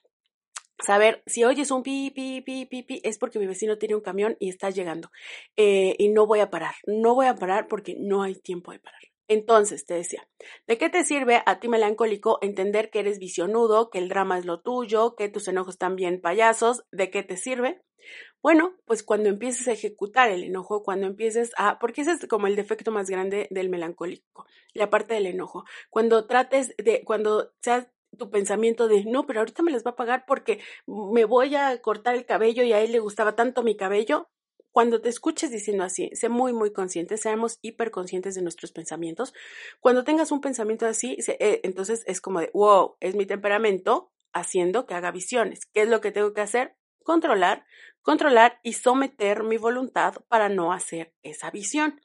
Saber 0.79 1.23
si 1.25 1.43
oyes 1.43 1.71
un 1.71 1.83
pi, 1.83 2.11
pi, 2.11 2.41
pi, 2.41 2.65
pi, 2.65 2.83
pi, 2.83 3.01
es 3.03 3.17
porque 3.17 3.39
mi 3.39 3.47
vecino 3.47 3.77
tiene 3.77 3.95
un 3.95 4.01
camión 4.01 4.37
y 4.39 4.49
está 4.49 4.69
llegando. 4.69 5.11
Eh, 5.55 5.95
y 5.97 6.09
no 6.09 6.27
voy 6.27 6.39
a 6.39 6.49
parar. 6.49 6.75
No 6.85 7.15
voy 7.15 7.25
a 7.25 7.35
parar 7.35 7.67
porque 7.67 7.95
no 7.99 8.21
hay 8.21 8.35
tiempo 8.35 8.71
de 8.71 8.79
parar. 8.79 9.01
Entonces, 9.29 9.85
te 9.85 9.95
decía, 9.95 10.25
¿de 10.67 10.77
qué 10.77 10.89
te 10.89 11.03
sirve 11.03 11.41
a 11.45 11.59
ti 11.59 11.67
melancólico 11.67 12.39
entender 12.41 12.89
que 12.89 12.99
eres 12.99 13.19
visionudo, 13.19 13.89
que 13.89 13.97
el 13.97 14.07
drama 14.07 14.37
es 14.37 14.45
lo 14.45 14.61
tuyo, 14.61 15.15
que 15.15 15.27
tus 15.27 15.47
enojos 15.49 15.75
están 15.75 15.95
bien 15.95 16.21
payasos? 16.21 16.85
¿De 16.91 17.09
qué 17.09 17.23
te 17.23 17.35
sirve? 17.35 17.81
Bueno, 18.41 18.75
pues 18.85 19.03
cuando 19.03 19.27
empieces 19.27 19.67
a 19.67 19.73
ejecutar 19.73 20.29
el 20.29 20.43
enojo, 20.43 20.83
cuando 20.83 21.07
empieces 21.07 21.51
a, 21.57 21.79
porque 21.79 22.01
ese 22.01 22.11
es 22.11 22.27
como 22.27 22.47
el 22.47 22.55
defecto 22.55 22.91
más 22.91 23.09
grande 23.09 23.47
del 23.49 23.69
melancólico, 23.69 24.45
la 24.73 24.89
parte 24.89 25.15
del 25.15 25.25
enojo. 25.25 25.65
Cuando 25.89 26.27
trates 26.27 26.73
de, 26.77 27.03
cuando 27.03 27.51
sea 27.61 27.91
tu 28.17 28.29
pensamiento 28.29 28.87
de, 28.87 29.05
no, 29.05 29.25
pero 29.25 29.39
ahorita 29.39 29.63
me 29.63 29.71
las 29.71 29.85
va 29.85 29.91
a 29.91 29.95
pagar 29.95 30.25
porque 30.27 30.59
me 30.85 31.25
voy 31.25 31.55
a 31.55 31.81
cortar 31.81 32.15
el 32.15 32.25
cabello 32.25 32.63
y 32.63 32.73
a 32.73 32.81
él 32.81 32.91
le 32.91 32.99
gustaba 32.99 33.35
tanto 33.35 33.63
mi 33.63 33.75
cabello, 33.75 34.29
cuando 34.77 35.01
te 35.01 35.09
escuches 35.09 35.49
diciendo 35.49 35.83
así, 35.83 36.11
sé 36.13 36.29
muy, 36.29 36.53
muy 36.53 36.71
consciente, 36.71 37.17
seamos 37.17 37.57
hiperconscientes 37.63 38.35
de 38.35 38.43
nuestros 38.43 38.71
pensamientos. 38.71 39.33
Cuando 39.79 40.03
tengas 40.03 40.31
un 40.31 40.39
pensamiento 40.39 40.85
así, 40.85 41.17
eh, 41.39 41.61
entonces 41.63 42.03
es 42.05 42.21
como 42.21 42.41
de, 42.41 42.51
wow, 42.53 42.95
es 42.99 43.15
mi 43.15 43.25
temperamento 43.25 44.11
haciendo 44.33 44.85
que 44.85 44.93
haga 44.93 45.09
visiones. 45.09 45.65
¿Qué 45.65 45.81
es 45.81 45.89
lo 45.89 45.99
que 45.99 46.11
tengo 46.11 46.31
que 46.33 46.41
hacer? 46.41 46.75
Controlar, 47.03 47.65
controlar 48.03 48.59
y 48.61 48.73
someter 48.73 49.41
mi 49.41 49.57
voluntad 49.57 50.13
para 50.27 50.47
no 50.47 50.71
hacer 50.71 51.11
esa 51.23 51.49
visión. 51.49 51.99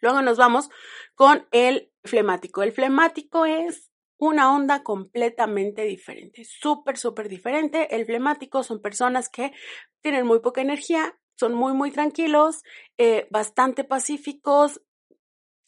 Luego 0.00 0.20
nos 0.22 0.36
vamos 0.36 0.70
con 1.14 1.46
el 1.52 1.92
flemático. 2.02 2.64
El 2.64 2.72
flemático 2.72 3.46
es 3.46 3.87
una 4.18 4.54
onda 4.54 4.82
completamente 4.82 5.82
diferente, 5.82 6.44
súper, 6.44 6.98
súper 6.98 7.28
diferente. 7.28 7.94
El 7.94 8.04
flemático 8.04 8.62
son 8.62 8.82
personas 8.82 9.28
que 9.28 9.52
tienen 10.00 10.26
muy 10.26 10.40
poca 10.40 10.60
energía, 10.60 11.18
son 11.36 11.54
muy, 11.54 11.72
muy 11.72 11.90
tranquilos, 11.92 12.62
eh, 12.98 13.28
bastante 13.30 13.84
pacíficos, 13.84 14.80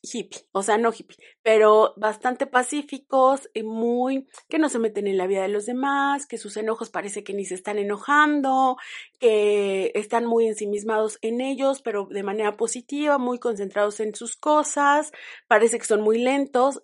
hippie, 0.03 0.49
o 0.53 0.63
sea, 0.63 0.79
no 0.79 0.93
hippie, 0.93 1.19
pero 1.43 1.93
bastante 1.97 2.47
pacíficos 2.47 3.51
y 3.53 3.63
muy 3.63 4.27
que 4.49 4.59
no 4.59 4.69
se 4.69 4.79
meten 4.79 5.07
en 5.07 5.19
la 5.19 5.27
vida 5.27 5.43
de 5.43 5.49
los 5.49 5.67
demás, 5.67 6.27
que 6.27 6.39
sus 6.39 6.57
enojos 6.57 6.91
parece 6.91 7.23
que 7.23 7.35
ni 7.35 7.45
se 7.45 7.55
están 7.55 7.79
enojando, 7.79 8.77
que 9.19 9.93
están 9.95 10.27
muy 10.27 10.47
ensimismados 10.47 11.19
en 11.23 11.41
ellos, 11.41 11.83
pero 11.83 12.07
de 12.11 12.23
manera 12.23 12.57
positiva, 12.57 13.19
muy 13.19 13.39
concentrados 13.39 14.01
en 14.01 14.15
sus 14.15 14.37
cosas, 14.37 15.13
parece 15.47 15.79
que 15.79 15.85
son 15.85 16.01
muy 16.01 16.19
lentos. 16.19 16.83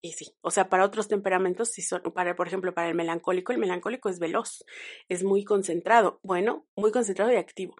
Y 0.00 0.12
sí, 0.12 0.32
o 0.42 0.50
sea, 0.50 0.68
para 0.68 0.84
otros 0.84 1.08
temperamentos, 1.08 1.70
si 1.70 1.82
son, 1.82 2.02
para, 2.14 2.36
por 2.36 2.46
ejemplo, 2.46 2.72
para 2.72 2.88
el 2.88 2.94
melancólico, 2.94 3.52
el 3.52 3.58
melancólico 3.58 4.08
es 4.08 4.20
veloz, 4.20 4.64
es 5.08 5.24
muy 5.24 5.44
concentrado, 5.44 6.20
bueno, 6.22 6.66
muy 6.76 6.92
concentrado 6.92 7.32
y 7.32 7.36
activo. 7.36 7.74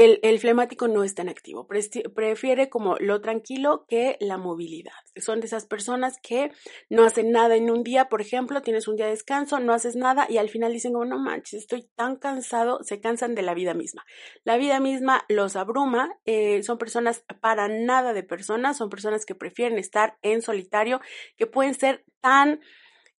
El, 0.00 0.38
flemático 0.38 0.88
no 0.88 1.04
es 1.04 1.14
tan 1.14 1.28
activo, 1.28 1.68
prefiere 1.68 2.70
como 2.70 2.96
lo 3.00 3.20
tranquilo 3.20 3.84
que 3.86 4.16
la 4.18 4.38
movilidad. 4.38 4.94
Son 5.16 5.40
de 5.40 5.46
esas 5.46 5.66
personas 5.66 6.18
que 6.22 6.52
no 6.88 7.04
hacen 7.04 7.32
nada 7.32 7.54
en 7.54 7.70
un 7.70 7.82
día, 7.82 8.08
por 8.08 8.22
ejemplo, 8.22 8.62
tienes 8.62 8.88
un 8.88 8.96
día 8.96 9.04
de 9.04 9.10
descanso, 9.10 9.60
no 9.60 9.74
haces 9.74 9.96
nada 9.96 10.26
y 10.30 10.38
al 10.38 10.48
final 10.48 10.72
dicen 10.72 10.94
como 10.94 11.04
no 11.04 11.18
manches, 11.18 11.60
estoy 11.60 11.86
tan 11.96 12.16
cansado, 12.16 12.82
se 12.82 12.98
cansan 12.98 13.34
de 13.34 13.42
la 13.42 13.52
vida 13.52 13.74
misma. 13.74 14.06
La 14.42 14.56
vida 14.56 14.80
misma 14.80 15.26
los 15.28 15.54
abruma, 15.54 16.18
eh, 16.24 16.62
son 16.62 16.78
personas 16.78 17.22
para 17.42 17.68
nada 17.68 18.14
de 18.14 18.22
personas, 18.22 18.78
son 18.78 18.88
personas 18.88 19.26
que 19.26 19.34
prefieren 19.34 19.78
estar 19.78 20.16
en 20.22 20.40
solitario, 20.40 21.02
que 21.36 21.46
pueden 21.46 21.74
ser 21.74 22.06
tan 22.22 22.60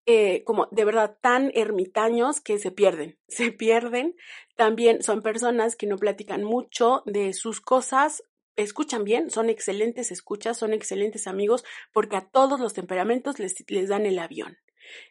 eh, 0.07 0.43
como 0.45 0.67
de 0.71 0.83
verdad 0.83 1.15
tan 1.21 1.51
ermitaños 1.53 2.41
que 2.41 2.57
se 2.57 2.71
pierden, 2.71 3.19
se 3.27 3.51
pierden. 3.51 4.15
También 4.61 5.01
son 5.01 5.23
personas 5.23 5.75
que 5.75 5.87
no 5.87 5.97
platican 5.97 6.43
mucho 6.43 7.01
de 7.07 7.33
sus 7.33 7.61
cosas, 7.61 8.23
escuchan 8.55 9.03
bien, 9.03 9.31
son 9.31 9.49
excelentes 9.49 10.11
escuchas, 10.11 10.55
son 10.55 10.71
excelentes 10.71 11.25
amigos, 11.25 11.63
porque 11.91 12.15
a 12.15 12.29
todos 12.29 12.59
los 12.59 12.75
temperamentos 12.75 13.39
les, 13.39 13.55
dan 13.89 14.05
el 14.05 14.19
avión. 14.19 14.59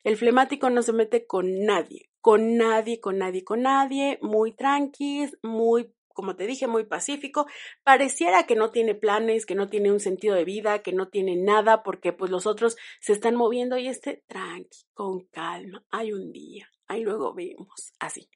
El 0.05 0.17
flemático 0.17 0.71
no 0.71 0.83
se 0.83 0.93
mete 0.93 1.27
con 1.27 1.65
nadie, 1.65 2.13
con 2.21 2.59
nadie, 2.59 3.01
con 3.01 3.19
nadie, 3.19 3.43
con 3.43 3.63
nadie, 3.63 4.21
muy 4.23 4.53
tranquis, 4.53 5.37
muy 5.43 5.93
como 6.15 6.37
te 6.37 6.47
dije, 6.47 6.69
muy 6.69 6.85
pacífico. 6.85 7.47
Pareciera 7.83 8.47
que 8.47 8.55
no 8.55 8.71
tiene 8.71 8.95
planes, 8.95 9.47
que 9.47 9.57
no 9.57 9.69
tiene 9.69 9.91
un 9.91 9.99
sentido 9.99 10.37
de 10.37 10.45
vida, 10.45 10.81
que 10.81 10.93
no 10.93 11.09
tiene 11.09 11.35
nada, 11.35 11.83
porque 11.83 12.13
pues 12.13 12.31
los 12.31 12.47
otros 12.47 12.77
se 13.01 13.15
están 13.15 13.35
moviendo 13.35 13.79
y 13.79 13.89
este 13.89 14.23
tranqui, 14.29 14.85
con 14.95 15.25
calma. 15.25 15.85
Hay 15.91 16.13
un 16.13 16.31
día, 16.31 16.71
ahí 16.87 17.03
luego 17.03 17.35
vemos, 17.35 17.95
así 17.99 18.31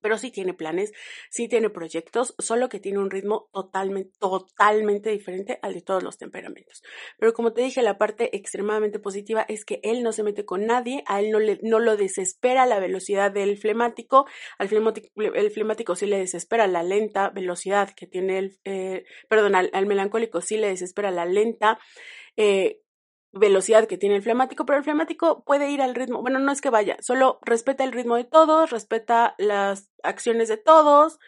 pero 0.00 0.18
sí 0.18 0.30
tiene 0.30 0.54
planes, 0.54 0.92
sí 1.30 1.48
tiene 1.48 1.70
proyectos, 1.70 2.34
solo 2.38 2.68
que 2.68 2.80
tiene 2.80 2.98
un 2.98 3.10
ritmo 3.10 3.48
totalmente, 3.52 4.12
totalmente 4.18 5.10
diferente 5.10 5.58
al 5.62 5.74
de 5.74 5.82
todos 5.82 6.02
los 6.02 6.18
temperamentos. 6.18 6.82
Pero 7.18 7.32
como 7.32 7.52
te 7.52 7.62
dije, 7.62 7.82
la 7.82 7.98
parte 7.98 8.36
extremadamente 8.36 8.98
positiva 8.98 9.44
es 9.48 9.64
que 9.64 9.80
él 9.82 10.02
no 10.02 10.12
se 10.12 10.22
mete 10.22 10.44
con 10.44 10.66
nadie, 10.66 11.02
a 11.06 11.20
él 11.20 11.30
no, 11.30 11.38
le, 11.38 11.58
no 11.62 11.78
lo 11.78 11.96
desespera 11.96 12.66
la 12.66 12.80
velocidad 12.80 13.30
del 13.30 13.58
flemático, 13.58 14.26
al 14.58 14.68
flemático, 14.68 15.08
el 15.16 15.50
flemático 15.50 15.96
sí 15.96 16.06
le 16.06 16.18
desespera 16.18 16.66
la 16.66 16.82
lenta 16.82 17.30
velocidad 17.30 17.90
que 17.94 18.06
tiene 18.06 18.38
el, 18.38 18.58
eh, 18.64 19.04
perdón, 19.28 19.54
al, 19.54 19.70
al, 19.72 19.86
melancólico 19.86 20.40
sí 20.40 20.56
le 20.56 20.68
desespera 20.68 21.10
la 21.10 21.24
lenta. 21.24 21.78
Eh, 22.36 22.80
velocidad 23.32 23.86
que 23.86 23.98
tiene 23.98 24.16
el 24.16 24.22
flemático, 24.22 24.64
pero 24.64 24.78
el 24.78 24.84
flemático 24.84 25.44
puede 25.44 25.70
ir 25.70 25.82
al 25.82 25.94
ritmo, 25.94 26.22
bueno, 26.22 26.38
no 26.38 26.52
es 26.52 26.60
que 26.60 26.70
vaya, 26.70 26.96
solo 27.00 27.38
respeta 27.42 27.84
el 27.84 27.92
ritmo 27.92 28.16
de 28.16 28.24
todos, 28.24 28.70
respeta 28.70 29.34
las 29.38 29.90
acciones 30.02 30.48
de 30.48 30.56
todos, 30.56 31.18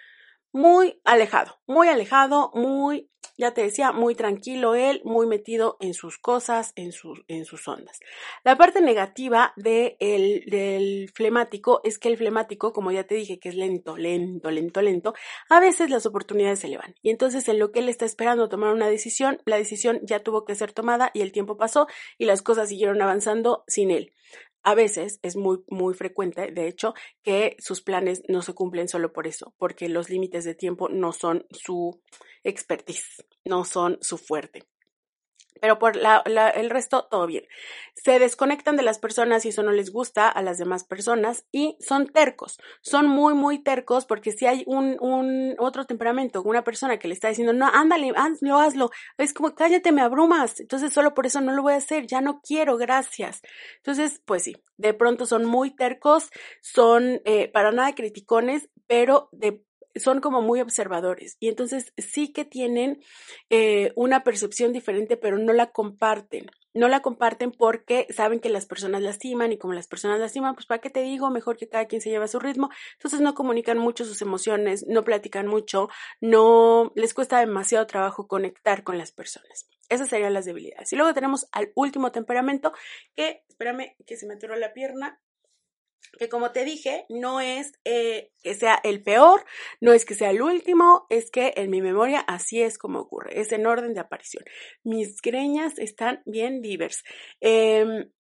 muy 0.53 1.01
alejado, 1.05 1.61
muy 1.67 1.89
alejado, 1.89 2.51
muy, 2.55 3.09
ya 3.39 3.53
te 3.53 3.63
decía, 3.63 3.93
muy 3.93 4.15
tranquilo 4.15 4.75
él, 4.75 5.01
muy 5.05 5.27
metido 5.27 5.77
en 5.81 5.95
sus 5.95 6.19
cosas, 6.19 6.73
en 6.77 6.93
sus, 6.93 7.23
en 7.29 7.45
sus 7.45 7.67
ondas. 7.69 8.01
La 8.45 8.57
parte 8.57 8.81
negativa 8.81 9.53
de 9.57 9.97
el, 10.01 10.45
del 10.47 11.11
flemático 11.15 11.81
es 11.85 11.99
que 11.99 12.09
el 12.09 12.17
flemático, 12.17 12.73
como 12.73 12.91
ya 12.91 13.05
te 13.05 13.15
dije, 13.15 13.39
que 13.39 13.49
es 13.49 13.55
lento, 13.55 13.97
lento, 13.97 14.51
lento, 14.51 14.83
lento, 14.83 15.15
a 15.49 15.61
veces 15.61 15.91
las 15.91 16.07
oportunidades 16.07 16.59
se 16.59 16.69
le 16.69 16.79
van. 16.79 16.95
Y 17.03 17.11
entonces 17.11 17.49
en 17.49 17.59
lo 17.59 17.71
que 17.71 17.81
él 17.81 17.89
está 17.89 18.05
esperando 18.05 18.49
tomar 18.49 18.75
una 18.75 18.89
decisión, 18.89 19.41
la 19.45 19.57
decisión 19.57 20.01
ya 20.03 20.23
tuvo 20.23 20.45
que 20.45 20.55
ser 20.55 20.73
tomada 20.73 21.11
y 21.15 21.23
el 21.23 21.33
tiempo 21.33 21.57
pasó 21.57 21.87
y 22.19 22.25
las 22.25 22.43
cosas 22.43 22.69
siguieron 22.69 23.01
avanzando 23.01 23.65
sin 23.67 23.91
él. 23.91 24.13
A 24.63 24.75
veces 24.75 25.19
es 25.23 25.37
muy, 25.37 25.65
muy 25.69 25.95
frecuente, 25.95 26.51
de 26.53 26.69
hecho, 26.69 26.95
que 27.23 27.57
sus 27.59 27.83
planes 27.83 28.23
no 28.29 28.43
se 28.43 28.55
cumplen 28.55 28.89
solo 28.89 29.13
por 29.13 29.27
eso, 29.27 29.55
porque 29.59 29.89
los 29.89 30.11
límites 30.11 30.45
de 30.45 30.55
tiempo 30.55 30.89
no 30.89 31.13
son 31.13 31.47
su 31.51 32.03
expertise, 32.45 33.25
no 33.45 33.65
son 33.65 33.99
su 34.01 34.19
fuerte 34.19 34.65
pero 35.61 35.79
por 35.79 35.97
la, 35.97 36.23
el 36.55 36.71
resto 36.71 37.07
todo 37.11 37.27
bien. 37.27 37.45
Se 37.95 38.19
desconectan 38.19 38.77
de 38.77 38.83
las 38.83 38.99
personas 38.99 39.45
y 39.45 39.51
eso 39.51 39.63
no 39.63 39.73
les 39.73 39.93
gusta 39.93 40.29
a 40.29 40.43
las 40.43 40.59
demás 40.59 40.85
personas 40.85 41.45
y 41.53 41.77
son 41.81 42.07
tercos, 42.07 42.59
son 42.81 43.09
muy, 43.09 43.35
muy 43.35 43.63
tercos 43.63 44.07
porque 44.07 44.33
si 44.33 44.47
hay 44.47 44.65
un, 44.67 44.97
un 45.01 45.55
otro 45.59 45.85
temperamento, 45.85 46.43
una 46.43 46.65
persona 46.65 46.99
que 46.99 47.09
le 47.09 47.15
está 47.15 47.29
diciendo, 47.29 47.53
no, 47.53 47.67
ándale, 47.67 48.13
hazlo, 48.17 48.59
hazlo, 48.59 48.91
es 49.19 49.35
como, 49.35 49.55
cállate, 49.55 49.93
me 49.93 50.03
abrumas, 50.03 50.61
entonces 50.61 50.93
solo 50.93 51.15
por 51.15 51.27
eso 51.27 51.41
no 51.41 51.53
lo 51.53 51.63
voy 51.63 51.75
a 51.75 51.77
hacer, 51.77 52.07
ya 52.07 52.21
no 52.21 52.41
quiero, 52.41 52.77
gracias. 52.77 53.43
Entonces, 53.79 54.23
pues 54.25 54.45
sí, 54.45 54.57
de 54.77 54.95
pronto 54.95 55.27
son 55.27 55.45
muy 55.45 55.75
tercos, 55.75 56.31
son 56.63 57.21
eh, 57.25 57.49
para 57.49 57.73
nada 57.73 57.95
criticones, 57.95 58.69
pero 58.87 59.29
de 59.33 59.63
son 59.95 60.21
como 60.21 60.43
muy 60.43 60.61
observadores 60.61 61.37
y 61.41 61.49
entonces 61.49 61.93
sí 61.97 62.33
que 62.33 62.45
tienen 62.45 63.03
eh, 63.49 63.93
una 63.97 64.23
percepción 64.23 64.73
diferente, 64.73 65.17
pero 65.17 65.39
no 65.39 65.53
la 65.53 65.73
comparten. 65.73 66.51
No 66.73 66.87
la 66.87 67.03
comparten 67.03 67.51
porque 67.51 68.07
saben 68.11 68.39
que 68.39 68.49
las 68.49 68.67
personas 68.67 69.03
lastiman 69.03 69.51
y 69.53 69.59
como 69.59 69.75
las 69.75 69.89
personas 69.89 70.21
lastiman, 70.21 70.55
pues 70.55 70.67
para 70.67 70.81
qué 70.81 70.89
te 70.89 71.03
digo, 71.03 71.29
mejor 71.29 71.57
que 71.57 71.69
cada 71.69 71.87
quien 71.87 72.01
se 72.01 72.11
lleve 72.11 72.27
a 72.27 72.29
su 72.29 72.39
ritmo. 72.39 72.71
Entonces 72.93 73.21
no 73.21 73.35
comunican 73.35 73.77
mucho 73.77 74.05
sus 74.05 74.23
emociones, 74.23 74.87
no 74.87 75.03
platican 75.03 75.49
mucho, 75.49 75.89
no 76.21 76.93
les 76.95 77.13
cuesta 77.13 77.41
demasiado 77.41 77.87
trabajo 77.89 78.29
conectar 78.29 78.85
con 78.85 78.99
las 78.99 79.11
personas. 79.11 79.69
Esas 79.89 80.09
serían 80.09 80.33
las 80.33 80.45
debilidades. 80.45 80.93
Y 80.93 80.97
luego 80.97 81.13
tenemos 81.13 81.49
al 81.51 81.73
último 81.75 82.13
temperamento 82.13 82.73
que, 83.17 83.43
espérame 83.49 83.97
que 84.07 84.17
se 84.17 84.27
me 84.27 84.35
atoró 84.35 84.55
la 84.55 84.73
pierna, 84.73 85.21
que 86.19 86.29
como 86.29 86.53
te 86.53 86.65
dije, 86.65 87.07
no 87.09 87.41
es 87.41 87.73
eh, 87.85 88.33
que 88.43 88.55
sea 88.55 88.81
el 88.85 89.03
peor, 89.03 89.45
no 89.81 89.93
es 89.93 90.05
que 90.05 90.15
sea 90.15 90.31
el 90.31 90.43
último, 90.43 91.07
es 91.09 91.31
que 91.31 91.55
en 91.57 91.71
mi 91.71 91.81
memoria 91.81 92.21
así 92.21 92.63
es 92.63 92.79
como 92.79 93.01
ocurre, 93.01 93.41
es 93.41 93.53
en 93.53 93.67
orden 93.67 93.95
de 93.95 94.01
aparición. 94.01 94.45
Mis 94.85 95.21
greñas 95.23 95.79
están 95.79 96.23
bien 96.27 96.63
diversas. 96.63 97.05
Em, 97.41 98.11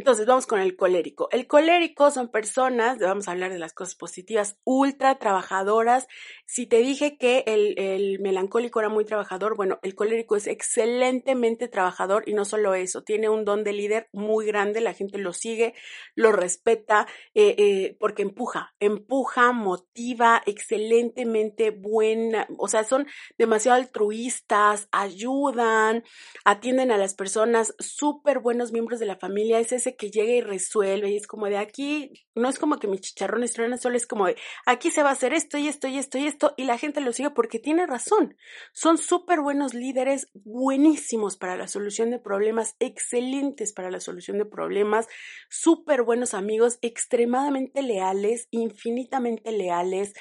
entonces 0.00 0.24
vamos 0.24 0.46
con 0.46 0.60
el 0.60 0.76
colérico. 0.76 1.28
El 1.30 1.46
colérico 1.46 2.10
son 2.10 2.30
personas, 2.30 2.98
vamos 2.98 3.28
a 3.28 3.32
hablar 3.32 3.52
de 3.52 3.58
las 3.58 3.74
cosas 3.74 3.94
positivas, 3.96 4.58
ultra 4.64 5.18
trabajadoras. 5.18 6.08
Si 6.46 6.64
te 6.64 6.78
dije 6.78 7.18
que 7.18 7.44
el, 7.46 7.78
el, 7.78 8.18
melancólico 8.18 8.80
era 8.80 8.88
muy 8.88 9.04
trabajador, 9.04 9.56
bueno, 9.56 9.78
el 9.82 9.94
colérico 9.94 10.36
es 10.36 10.46
excelentemente 10.46 11.68
trabajador 11.68 12.24
y 12.26 12.32
no 12.32 12.46
solo 12.46 12.74
eso, 12.74 13.02
tiene 13.02 13.28
un 13.28 13.44
don 13.44 13.62
de 13.62 13.74
líder 13.74 14.08
muy 14.10 14.46
grande, 14.46 14.80
la 14.80 14.94
gente 14.94 15.18
lo 15.18 15.34
sigue, 15.34 15.74
lo 16.14 16.32
respeta, 16.32 17.06
eh, 17.34 17.54
eh, 17.58 17.96
porque 18.00 18.22
empuja, 18.22 18.74
empuja, 18.80 19.52
motiva, 19.52 20.40
excelentemente 20.46 21.72
buena, 21.72 22.48
o 22.56 22.68
sea, 22.68 22.84
son 22.84 23.06
demasiado 23.36 23.76
altruistas, 23.76 24.88
ayudan, 24.92 26.04
atienden 26.46 26.90
a 26.90 26.96
las 26.96 27.12
personas, 27.12 27.74
súper 27.78 28.38
buenos 28.38 28.72
miembros 28.72 28.98
de 28.98 29.04
la 29.04 29.16
familia, 29.16 29.60
es 29.60 29.72
ese 29.72 29.89
que 29.96 30.10
llega 30.10 30.32
y 30.32 30.40
resuelve 30.40 31.10
y 31.10 31.16
es 31.16 31.26
como 31.26 31.46
de 31.46 31.58
aquí, 31.58 32.12
no 32.34 32.48
es 32.48 32.58
como 32.58 32.78
que 32.78 32.88
mis 32.88 33.00
chicharrones 33.00 33.52
truenan, 33.52 33.78
solo 33.78 33.96
es 33.96 34.06
como 34.06 34.26
de 34.26 34.36
aquí 34.66 34.90
se 34.90 35.02
va 35.02 35.10
a 35.10 35.12
hacer 35.12 35.32
esto 35.32 35.58
y 35.58 35.68
esto 35.68 35.88
y 35.88 35.98
esto 35.98 36.18
y 36.18 36.26
esto 36.26 36.54
y 36.56 36.64
la 36.64 36.78
gente 36.78 37.00
lo 37.00 37.12
sigue 37.12 37.30
porque 37.30 37.58
tiene 37.58 37.86
razón. 37.86 38.36
Son 38.72 38.98
súper 38.98 39.40
buenos 39.40 39.74
líderes, 39.74 40.28
buenísimos 40.34 41.36
para 41.36 41.56
la 41.56 41.68
solución 41.68 42.10
de 42.10 42.18
problemas, 42.18 42.76
excelentes 42.78 43.72
para 43.72 43.90
la 43.90 44.00
solución 44.00 44.38
de 44.38 44.46
problemas, 44.46 45.06
súper 45.48 46.02
buenos 46.02 46.34
amigos, 46.34 46.78
extremadamente 46.82 47.82
leales, 47.82 48.48
infinitamente 48.50 49.52
leales, 49.52 50.14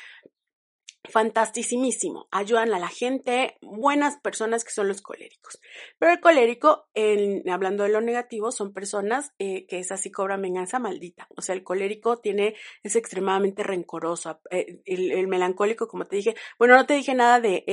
fantasticísimo, 1.10 2.28
ayudan 2.32 2.74
a 2.74 2.80
la 2.80 2.88
gente, 2.88 3.58
buenas 3.62 4.18
personas 4.18 4.64
que 4.64 4.72
son 4.72 4.88
los 4.88 5.02
coléricos. 5.02 5.60
Pero 5.98 6.12
el 6.12 6.20
colérico, 6.20 6.88
en, 6.94 7.50
hablando 7.50 7.84
de 7.84 7.90
lo 7.90 8.02
negativo, 8.02 8.52
son 8.52 8.74
personas 8.74 9.34
eh, 9.40 9.66
que 9.68 9.80
es 9.80 9.92
así 9.92 10.12
cobra 10.12 10.38
venganza 10.38 10.80
maldita. 10.80 11.28
O 11.36 11.42
sea, 11.42 11.56
el 11.56 11.64
colérico 11.64 12.18
tiene, 12.20 12.56
es 12.84 12.96
extremadamente 12.96 13.64
rencoroso. 13.64 14.40
Eh, 14.52 14.82
el, 14.86 15.28
melancólico, 15.28 15.88
como 15.88 16.06
te 16.08 16.16
dije, 16.16 16.36
bueno, 16.58 16.76
no 16.76 16.86
te 16.86 16.94
dije 16.94 17.14
nada 17.14 17.40
de, 17.40 17.64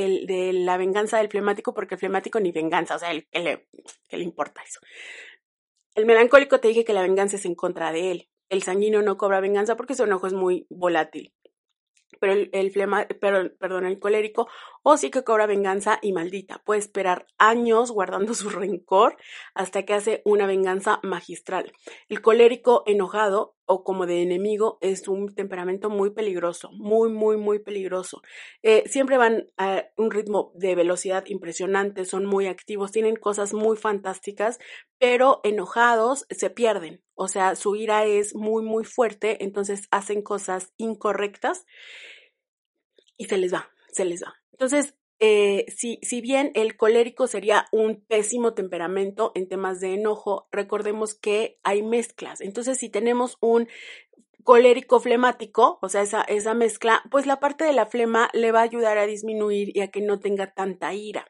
la 0.52 0.76
venganza 0.76 1.18
del 1.18 1.28
flemático, 1.28 1.74
porque 1.74 1.94
el 1.94 2.00
flemático 2.00 2.40
ni 2.40 2.52
venganza, 2.52 2.96
o 2.96 2.98
sea, 2.98 3.10
el, 3.12 3.26
¿qué 3.30 4.16
le 4.16 4.24
importa 4.24 4.62
eso? 4.62 4.80
El 5.94 6.06
melancólico 6.06 6.60
te 6.60 6.68
dije 6.68 6.84
que 6.84 6.92
la 6.92 7.02
venganza 7.02 7.36
es 7.36 7.44
en 7.44 7.54
contra 7.54 7.92
de 7.92 8.10
él. 8.10 8.28
El 8.48 8.62
sanguíneo 8.62 9.02
no 9.02 9.16
cobra 9.16 9.40
venganza 9.40 9.76
porque 9.76 9.94
su 9.94 10.04
enojo 10.04 10.26
es 10.26 10.32
muy 10.32 10.66
volátil 10.68 11.32
pero 12.20 12.32
el, 12.52 12.70
flema, 12.70 13.06
pero, 13.20 13.50
perdón, 13.58 13.86
el 13.86 13.98
colérico, 13.98 14.48
o 14.82 14.96
sí 14.96 15.10
que 15.10 15.24
cobra 15.24 15.46
venganza 15.46 15.98
y 16.02 16.12
maldita. 16.12 16.62
Puede 16.64 16.80
esperar 16.80 17.26
años 17.38 17.90
guardando 17.90 18.34
su 18.34 18.50
rencor 18.50 19.16
hasta 19.54 19.84
que 19.84 19.94
hace 19.94 20.22
una 20.24 20.46
venganza 20.46 21.00
magistral. 21.02 21.72
El 22.08 22.22
colérico 22.22 22.82
enojado 22.86 23.55
o 23.66 23.84
como 23.84 24.06
de 24.06 24.22
enemigo 24.22 24.78
es 24.80 25.08
un 25.08 25.34
temperamento 25.34 25.90
muy 25.90 26.10
peligroso, 26.10 26.70
muy, 26.72 27.10
muy, 27.10 27.36
muy 27.36 27.58
peligroso. 27.58 28.22
Eh, 28.62 28.84
siempre 28.86 29.18
van 29.18 29.50
a 29.56 29.84
un 29.96 30.10
ritmo 30.10 30.52
de 30.54 30.74
velocidad 30.74 31.24
impresionante, 31.26 32.04
son 32.04 32.24
muy 32.24 32.46
activos, 32.46 32.92
tienen 32.92 33.16
cosas 33.16 33.52
muy 33.52 33.76
fantásticas, 33.76 34.58
pero 34.98 35.40
enojados 35.44 36.26
se 36.30 36.50
pierden. 36.50 37.02
O 37.14 37.28
sea, 37.28 37.56
su 37.56 37.76
ira 37.76 38.04
es 38.04 38.34
muy, 38.34 38.62
muy 38.62 38.84
fuerte, 38.84 39.42
entonces 39.44 39.88
hacen 39.90 40.22
cosas 40.22 40.72
incorrectas 40.76 41.66
y 43.16 43.26
se 43.26 43.36
les 43.36 43.52
va, 43.52 43.70
se 43.90 44.04
les 44.04 44.22
va. 44.22 44.34
Entonces, 44.52 44.94
eh, 45.18 45.64
si, 45.74 45.98
si 46.02 46.20
bien 46.20 46.50
el 46.54 46.76
colérico 46.76 47.26
sería 47.26 47.66
un 47.72 48.04
pésimo 48.06 48.54
temperamento 48.54 49.32
en 49.34 49.48
temas 49.48 49.80
de 49.80 49.94
enojo, 49.94 50.48
recordemos 50.52 51.14
que 51.14 51.58
hay 51.62 51.82
mezclas. 51.82 52.40
Entonces, 52.40 52.78
si 52.78 52.90
tenemos 52.90 53.38
un 53.40 53.68
colérico 54.44 55.00
flemático, 55.00 55.78
o 55.82 55.88
sea, 55.88 56.02
esa, 56.02 56.22
esa 56.22 56.54
mezcla, 56.54 57.02
pues 57.10 57.26
la 57.26 57.40
parte 57.40 57.64
de 57.64 57.72
la 57.72 57.86
flema 57.86 58.28
le 58.32 58.52
va 58.52 58.60
a 58.60 58.64
ayudar 58.64 58.98
a 58.98 59.06
disminuir 59.06 59.76
y 59.76 59.80
a 59.80 59.90
que 59.90 60.00
no 60.00 60.20
tenga 60.20 60.52
tanta 60.54 60.94
ira. 60.94 61.26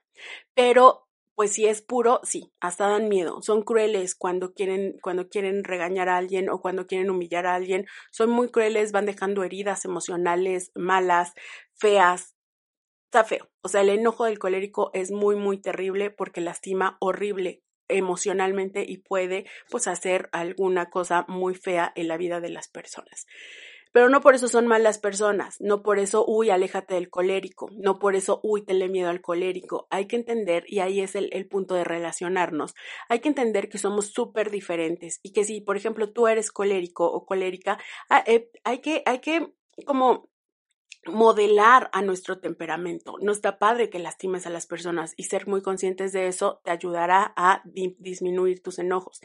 Pero 0.55 1.07
pues 1.37 1.53
si 1.53 1.67
es 1.67 1.83
puro, 1.83 2.21
sí, 2.25 2.53
hasta 2.61 2.89
dan 2.89 3.09
miedo. 3.09 3.43
Son 3.43 3.63
crueles 3.63 4.15
cuando 4.15 4.55
quieren, 4.55 4.99
cuando 5.03 5.29
quieren 5.29 5.65
regañar 5.65 6.09
a 6.09 6.17
alguien 6.17 6.49
o 6.49 6.63
cuando 6.63 6.87
quieren 6.87 7.11
humillar 7.11 7.47
a 7.47 7.55
alguien. 7.55 7.87
Son 8.11 8.31
muy 8.31 8.49
crueles, 8.51 8.91
van 8.91 9.05
dejando 9.05 9.45
heridas 9.45 9.85
emocionales 9.85 10.73
malas, 10.75 11.35
feas. 11.75 12.36
Está 13.07 13.25
feo. 13.25 13.49
O 13.63 13.69
sea, 13.69 13.81
el 13.81 13.89
enojo 13.89 14.25
del 14.25 14.39
colérico 14.39 14.91
es 14.93 15.11
muy, 15.11 15.37
muy 15.37 15.59
terrible 15.59 16.11
porque 16.11 16.41
lastima 16.41 16.97
horrible, 17.01 17.63
emocionalmente 17.89 18.85
y 18.87 18.99
puede 18.99 19.47
pues 19.71 19.87
hacer 19.87 20.29
alguna 20.33 20.91
cosa 20.91 21.25
muy 21.29 21.55
fea 21.55 21.93
en 21.95 22.09
la 22.09 22.17
vida 22.17 22.41
de 22.41 22.51
las 22.51 22.69
personas. 22.69 23.27
Pero 23.93 24.11
no 24.11 24.21
por 24.21 24.35
eso 24.35 24.49
son 24.49 24.67
malas 24.67 24.99
personas, 24.99 25.57
no 25.61 25.83
por 25.83 25.99
eso, 25.99 26.23
uy, 26.27 26.51
aléjate 26.51 26.95
del 26.95 27.09
colérico, 27.09 27.71
no 27.73 27.99
por 27.99 28.15
eso, 28.15 28.41
uy, 28.43 28.63
tenle 28.63 28.91
miedo 28.91 29.09
al 29.09 29.23
colérico. 29.23 29.87
Hay 29.89 30.07
que 30.07 30.17
entender, 30.17 30.65
y 30.67 30.81
ahí 30.81 31.01
es 31.01 31.15
el, 31.15 31.31
el 31.33 31.49
punto 31.49 31.75
de 31.75 31.85
relacionarnos, 31.85 32.75
hay 33.09 33.21
que 33.21 33.29
entender 33.29 33.71
que 33.71 33.79
somos 33.79 34.09
súper 34.09 34.51
diferentes 34.51 35.21
y 35.23 35.33
que 35.33 35.45
si, 35.45 35.63
por 35.63 35.79
ejemplo, 35.79 36.13
tú 36.13 36.27
eres 36.27 36.51
colérico 36.51 37.07
o 37.11 37.25
colérica, 37.25 37.79
ah, 38.11 38.23
eh, 38.27 38.51
hay 38.65 38.81
que, 38.81 39.03
hay 39.07 39.21
que 39.21 39.55
como 39.87 40.29
modelar 41.09 41.91
a 41.93 42.03
nuestro 42.03 42.39
temperamento. 42.39 43.17
No 43.21 43.33
está 43.33 43.59
padre 43.59 43.91
que 43.91 43.99
lastimes 43.99 44.47
a 44.47 44.51
las 44.51 44.67
personas 44.67 45.15
y 45.17 45.25
ser 45.25 45.47
muy 45.47 45.63
conscientes 45.63 46.13
de 46.13 46.29
eso 46.29 46.61
te 46.65 46.71
ayudará 46.71 47.33
a 47.37 47.63
disminuir 47.65 48.63
tus 48.63 48.79
enojos. 48.79 49.21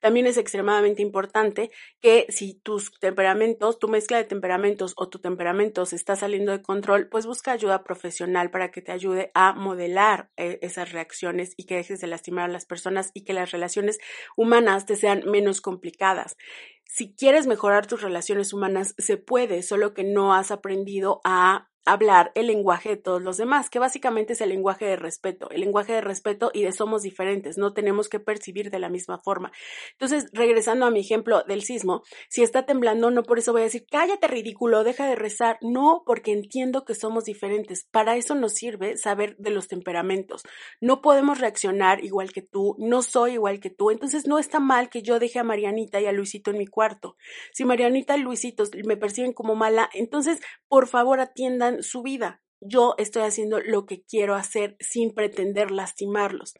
También 0.00 0.26
es 0.26 0.36
extremadamente 0.36 1.02
importante 1.02 1.70
que 2.00 2.26
si 2.28 2.54
tus 2.54 2.92
temperamentos, 3.00 3.78
tu 3.78 3.88
mezcla 3.88 4.18
de 4.18 4.24
temperamentos 4.24 4.94
o 4.96 5.08
tu 5.08 5.18
temperamento 5.18 5.86
se 5.86 5.96
está 5.96 6.16
saliendo 6.16 6.52
de 6.52 6.62
control, 6.62 7.08
pues 7.08 7.26
busca 7.26 7.52
ayuda 7.52 7.84
profesional 7.84 8.50
para 8.50 8.70
que 8.70 8.82
te 8.82 8.92
ayude 8.92 9.30
a 9.34 9.52
modelar 9.52 10.30
eh, 10.36 10.58
esas 10.62 10.92
reacciones 10.92 11.54
y 11.56 11.64
que 11.64 11.76
dejes 11.76 12.00
de 12.00 12.06
lastimar 12.06 12.44
a 12.44 12.52
las 12.52 12.66
personas 12.66 13.10
y 13.14 13.24
que 13.24 13.32
las 13.32 13.50
relaciones 13.50 13.98
humanas 14.36 14.86
te 14.86 14.96
sean 14.96 15.22
menos 15.26 15.60
complicadas 15.60 16.36
si 16.92 17.14
quieres 17.14 17.46
mejorar 17.46 17.86
tus 17.86 18.02
relaciones 18.02 18.52
humanas, 18.52 18.94
se 18.98 19.16
puede, 19.16 19.62
solo 19.62 19.94
que 19.94 20.02
no 20.02 20.34
has 20.34 20.50
aprendido 20.50 21.20
a 21.24 21.69
hablar 21.84 22.30
el 22.34 22.46
lenguaje 22.46 22.90
de 22.90 22.96
todos 22.96 23.22
los 23.22 23.36
demás, 23.36 23.70
que 23.70 23.78
básicamente 23.78 24.34
es 24.34 24.40
el 24.40 24.50
lenguaje 24.50 24.84
de 24.84 24.96
respeto, 24.96 25.50
el 25.50 25.60
lenguaje 25.60 25.92
de 25.92 26.00
respeto 26.00 26.50
y 26.52 26.62
de 26.62 26.72
somos 26.72 27.02
diferentes, 27.02 27.58
no 27.58 27.72
tenemos 27.72 28.08
que 28.08 28.20
percibir 28.20 28.70
de 28.70 28.78
la 28.78 28.88
misma 28.88 29.18
forma. 29.18 29.50
Entonces, 29.92 30.26
regresando 30.32 30.86
a 30.86 30.90
mi 30.90 31.00
ejemplo 31.00 31.42
del 31.44 31.62
sismo, 31.62 32.02
si 32.28 32.42
está 32.42 32.66
temblando, 32.66 33.10
no 33.10 33.22
por 33.22 33.38
eso 33.38 33.52
voy 33.52 33.62
a 33.62 33.64
decir, 33.64 33.86
cállate 33.90 34.28
ridículo, 34.28 34.84
deja 34.84 35.06
de 35.06 35.16
rezar, 35.16 35.58
no, 35.62 36.02
porque 36.04 36.32
entiendo 36.32 36.84
que 36.84 36.94
somos 36.94 37.24
diferentes. 37.24 37.86
Para 37.90 38.16
eso 38.16 38.34
nos 38.34 38.54
sirve 38.54 38.96
saber 38.96 39.36
de 39.38 39.50
los 39.50 39.68
temperamentos. 39.68 40.42
No 40.80 41.00
podemos 41.00 41.38
reaccionar 41.38 42.04
igual 42.04 42.32
que 42.32 42.42
tú, 42.42 42.76
no 42.78 43.02
soy 43.02 43.32
igual 43.32 43.60
que 43.60 43.70
tú, 43.70 43.90
entonces 43.90 44.26
no 44.26 44.38
está 44.38 44.60
mal 44.60 44.90
que 44.90 45.02
yo 45.02 45.18
deje 45.18 45.38
a 45.38 45.44
Marianita 45.44 46.00
y 46.00 46.06
a 46.06 46.12
Luisito 46.12 46.50
en 46.50 46.58
mi 46.58 46.66
cuarto. 46.66 47.16
Si 47.52 47.64
Marianita 47.64 48.16
y 48.16 48.20
Luisito 48.20 48.64
me 48.84 48.96
perciben 48.96 49.32
como 49.32 49.54
mala, 49.54 49.88
entonces, 49.94 50.40
por 50.68 50.86
favor, 50.86 51.20
atiendan 51.20 51.69
su 51.82 52.02
vida. 52.02 52.42
Yo 52.62 52.94
estoy 52.98 53.22
haciendo 53.22 53.58
lo 53.58 53.86
que 53.86 54.02
quiero 54.02 54.34
hacer 54.34 54.76
sin 54.80 55.14
pretender 55.14 55.70
lastimarlos. 55.70 56.52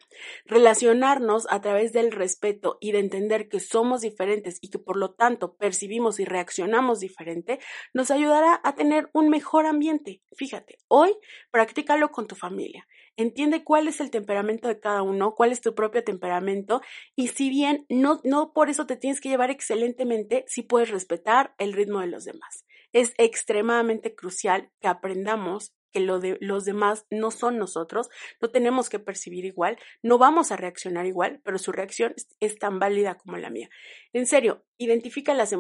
Relacionarnos 0.47 1.47
a 1.51 1.61
través 1.61 1.93
del 1.93 2.11
respeto 2.11 2.79
y 2.81 2.93
de 2.93 3.01
entender 3.01 3.51
que 3.51 3.61
somos 3.61 4.01
diferentes 4.01 4.57
y 4.63 4.71
que 4.71 4.79
por 4.79 4.97
lo 4.97 5.13
tanto 5.13 5.57
percibimos 5.57 6.19
y 6.19 6.25
reaccionamos 6.25 7.01
diferente 7.01 7.59
nos 7.93 8.11
ayudará 8.11 8.63
a 8.65 8.75
tener 8.75 9.11
un 9.13 9.29
mejor 9.29 9.67
ambiente. 9.67 10.23
Fíjate, 10.35 10.79
hoy 10.89 11.13
practícalo 11.51 12.11
con 12.11 12.27
tu 12.27 12.35
familia. 12.35 12.87
Entiende 13.17 13.63
cuál 13.63 13.87
es 13.87 14.01
el 14.01 14.11
temperamento 14.11 14.69
de 14.69 14.81
cada 14.81 15.03
uno, 15.03 15.35
cuál 15.35 15.53
es 15.53 15.61
tu 15.61 15.75
propio 15.75 16.03
temperamento 16.03 16.81
y 17.15 17.29
si 17.29 17.51
bien 17.51 17.85
no, 17.91 18.21
no 18.25 18.55
por 18.55 18.71
eso 18.71 18.87
te 18.87 18.97
tienes 18.97 19.21
que 19.21 19.29
llevar 19.29 19.51
excelentemente, 19.51 20.47
si 20.47 20.63
puedes 20.63 20.89
respetar 20.89 21.55
el 21.59 21.75
ritmo 21.75 22.01
de 22.01 22.07
los 22.07 22.25
demás 22.25 22.65
es 22.93 23.15
extremadamente 23.19 24.15
crucial 24.15 24.71
que 24.81 24.89
aprendamos 24.89 25.73
que 25.93 26.01
los 26.01 26.65
demás 26.65 27.07
no 27.11 27.31
son 27.33 27.59
nosotros, 27.59 28.09
no 28.41 28.51
tenemos 28.51 28.89
que 28.89 29.01
percibir 29.01 29.45
igual, 29.45 29.77
no 30.03 30.19
vamos 30.19 30.53
a 30.53 30.57
reaccionar 30.57 31.07
igual, 31.07 31.41
pero 31.45 31.59
su 31.59 31.73
reacción 31.73 32.15
es, 32.39 32.59
tan 32.59 32.79
válida 32.79 33.17
como 33.17 33.37
la 33.39 33.51
mía. 33.51 33.69
En 34.13 34.27
serio, 34.27 34.65
identifica 34.79 35.35
las, 35.35 35.53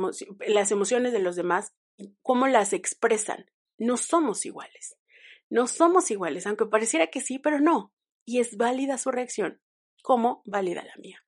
las 0.46 0.70
emociones 0.70 1.12
de 1.12 1.18
los 1.18 1.34
demás 1.34 1.74
cómo 2.22 2.46
las 2.46 2.72
expresan. 2.72 3.50
No 3.78 3.96
somos 3.96 4.46
iguales. 4.46 4.96
No 5.48 5.66
somos 5.66 6.10
iguales, 6.10 6.46
aunque 6.46 6.66
pareciera 6.66 7.08
que 7.08 7.20
sí, 7.20 7.38
pero 7.38 7.60
no. 7.60 7.92
Y 8.24 8.38
es 8.38 8.56
válida 8.56 8.98
su 8.98 9.10
reacción, 9.10 9.60
como 10.02 10.42
válida 10.44 10.84
la 10.84 10.96
mía. 10.96 11.24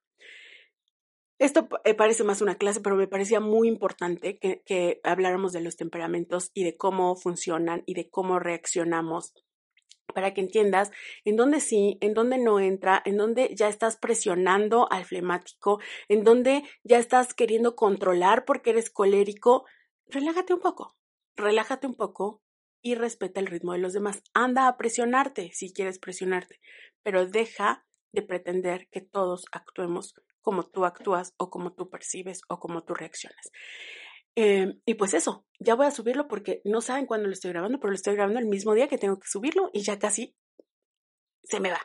Esto 1.39 1.69
eh, 1.85 1.95
parece 1.95 2.25
más 2.25 2.41
una 2.41 2.57
clase, 2.57 2.81
pero 2.81 2.97
me 2.97 3.09
parecía 3.09 3.41
muy 3.41 3.69
importante 3.69 4.39
que, 4.39 5.01
habláramos 5.03 5.53
de 5.53 5.61
los 5.61 5.77
temperamentos 5.77 6.51
y 6.55 6.65
de 6.65 6.77
cómo 6.77 7.17
funcionan 7.17 7.83
y 7.87 7.95
de 7.95 8.09
cómo 8.11 8.39
reaccionamos 8.39 9.35
para 10.15 10.35
que 10.35 10.43
entiendas 10.43 10.91
en 11.25 11.37
dónde 11.37 11.61
sí, 11.61 11.99
en 12.01 12.15
dónde 12.15 12.39
no 12.39 12.61
entra, 12.61 13.03
en 13.05 13.17
dónde 13.17 13.55
ya 13.55 13.69
estás 13.69 13.97
presionando 13.97 14.91
al 14.93 15.05
flemático, 15.05 15.81
en 16.09 16.23
dónde 16.23 16.65
ya 16.85 16.99
estás 16.99 17.35
queriendo 17.35 17.75
controlar 17.77 18.45
porque 18.45 18.71
eres 18.71 18.91
colérico. 18.91 19.65
Relájate 20.07 20.55
un 20.55 20.61
poco, 20.61 20.97
relájate 21.35 21.87
un 21.87 21.95
poco 21.95 22.43
y 22.83 22.95
respeta 22.95 23.41
el 23.41 23.47
ritmo 23.47 23.73
de 23.73 23.79
los 23.79 23.95
demás. 23.95 24.23
Anda 24.35 24.69
a 24.69 24.77
presionarte 24.77 25.51
si 25.53 25.73
quieres 25.73 25.99
presionarte, 25.99 26.61
pero 27.03 27.27
deja 27.27 27.87
de 28.13 28.23
pretender 28.23 28.89
que 28.91 29.01
todos 29.01 29.47
actuemos 29.53 30.15
como 30.43 30.65
tú 30.65 30.85
actúas 30.85 31.35
o 31.39 31.49
como 31.49 31.73
tú 31.73 31.89
percibes 31.89 32.43
o 32.49 32.59
como 32.59 32.85
tú 32.85 32.95
reaccionas. 32.95 33.51
Em, 34.35 34.81
y 34.87 34.95
pues 34.95 35.15
eso, 35.15 35.47
ya 35.59 35.75
voy 35.75 35.87
a 35.87 35.91
subirlo 35.91 36.27
porque 36.27 36.63
no 36.65 36.81
saben 36.81 37.07
cuándo 37.07 37.27
lo 37.27 37.33
estoy 37.33 37.53
grabando, 37.53 37.79
pero 37.79 37.91
lo 37.91 37.97
estoy 37.97 38.15
grabando 38.15 38.41
el 38.41 38.47
mismo 38.47 38.75
día 38.75 38.89
que 38.89 38.99
tengo 38.99 39.19
que 39.19 39.29
subirlo 39.29 39.71
y 39.73 39.83
ya 39.83 39.99
casi 39.99 40.37
se 41.45 41.61
me 41.61 41.71
va. 41.71 41.81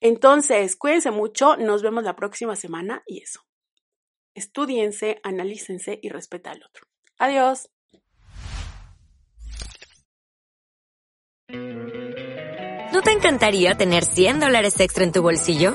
Entonces, 0.00 0.76
cuídense 0.76 1.10
mucho, 1.10 1.56
nos 1.56 1.82
vemos 1.82 2.04
la 2.04 2.16
próxima 2.16 2.56
semana 2.56 3.02
y 3.06 3.22
eso. 3.22 3.40
Estudiense, 4.34 5.20
analícense 5.22 5.98
y 6.02 6.08
respeta 6.08 6.52
al 6.52 6.62
otro. 6.62 6.86
Adiós. 7.18 7.70
¿No 12.92 13.02
te 13.02 13.12
encantaría 13.12 13.76
tener 13.76 14.04
100 14.04 14.40
dólares 14.40 14.78
extra 14.80 15.04
en 15.04 15.12
tu 15.12 15.22
bolsillo? 15.22 15.74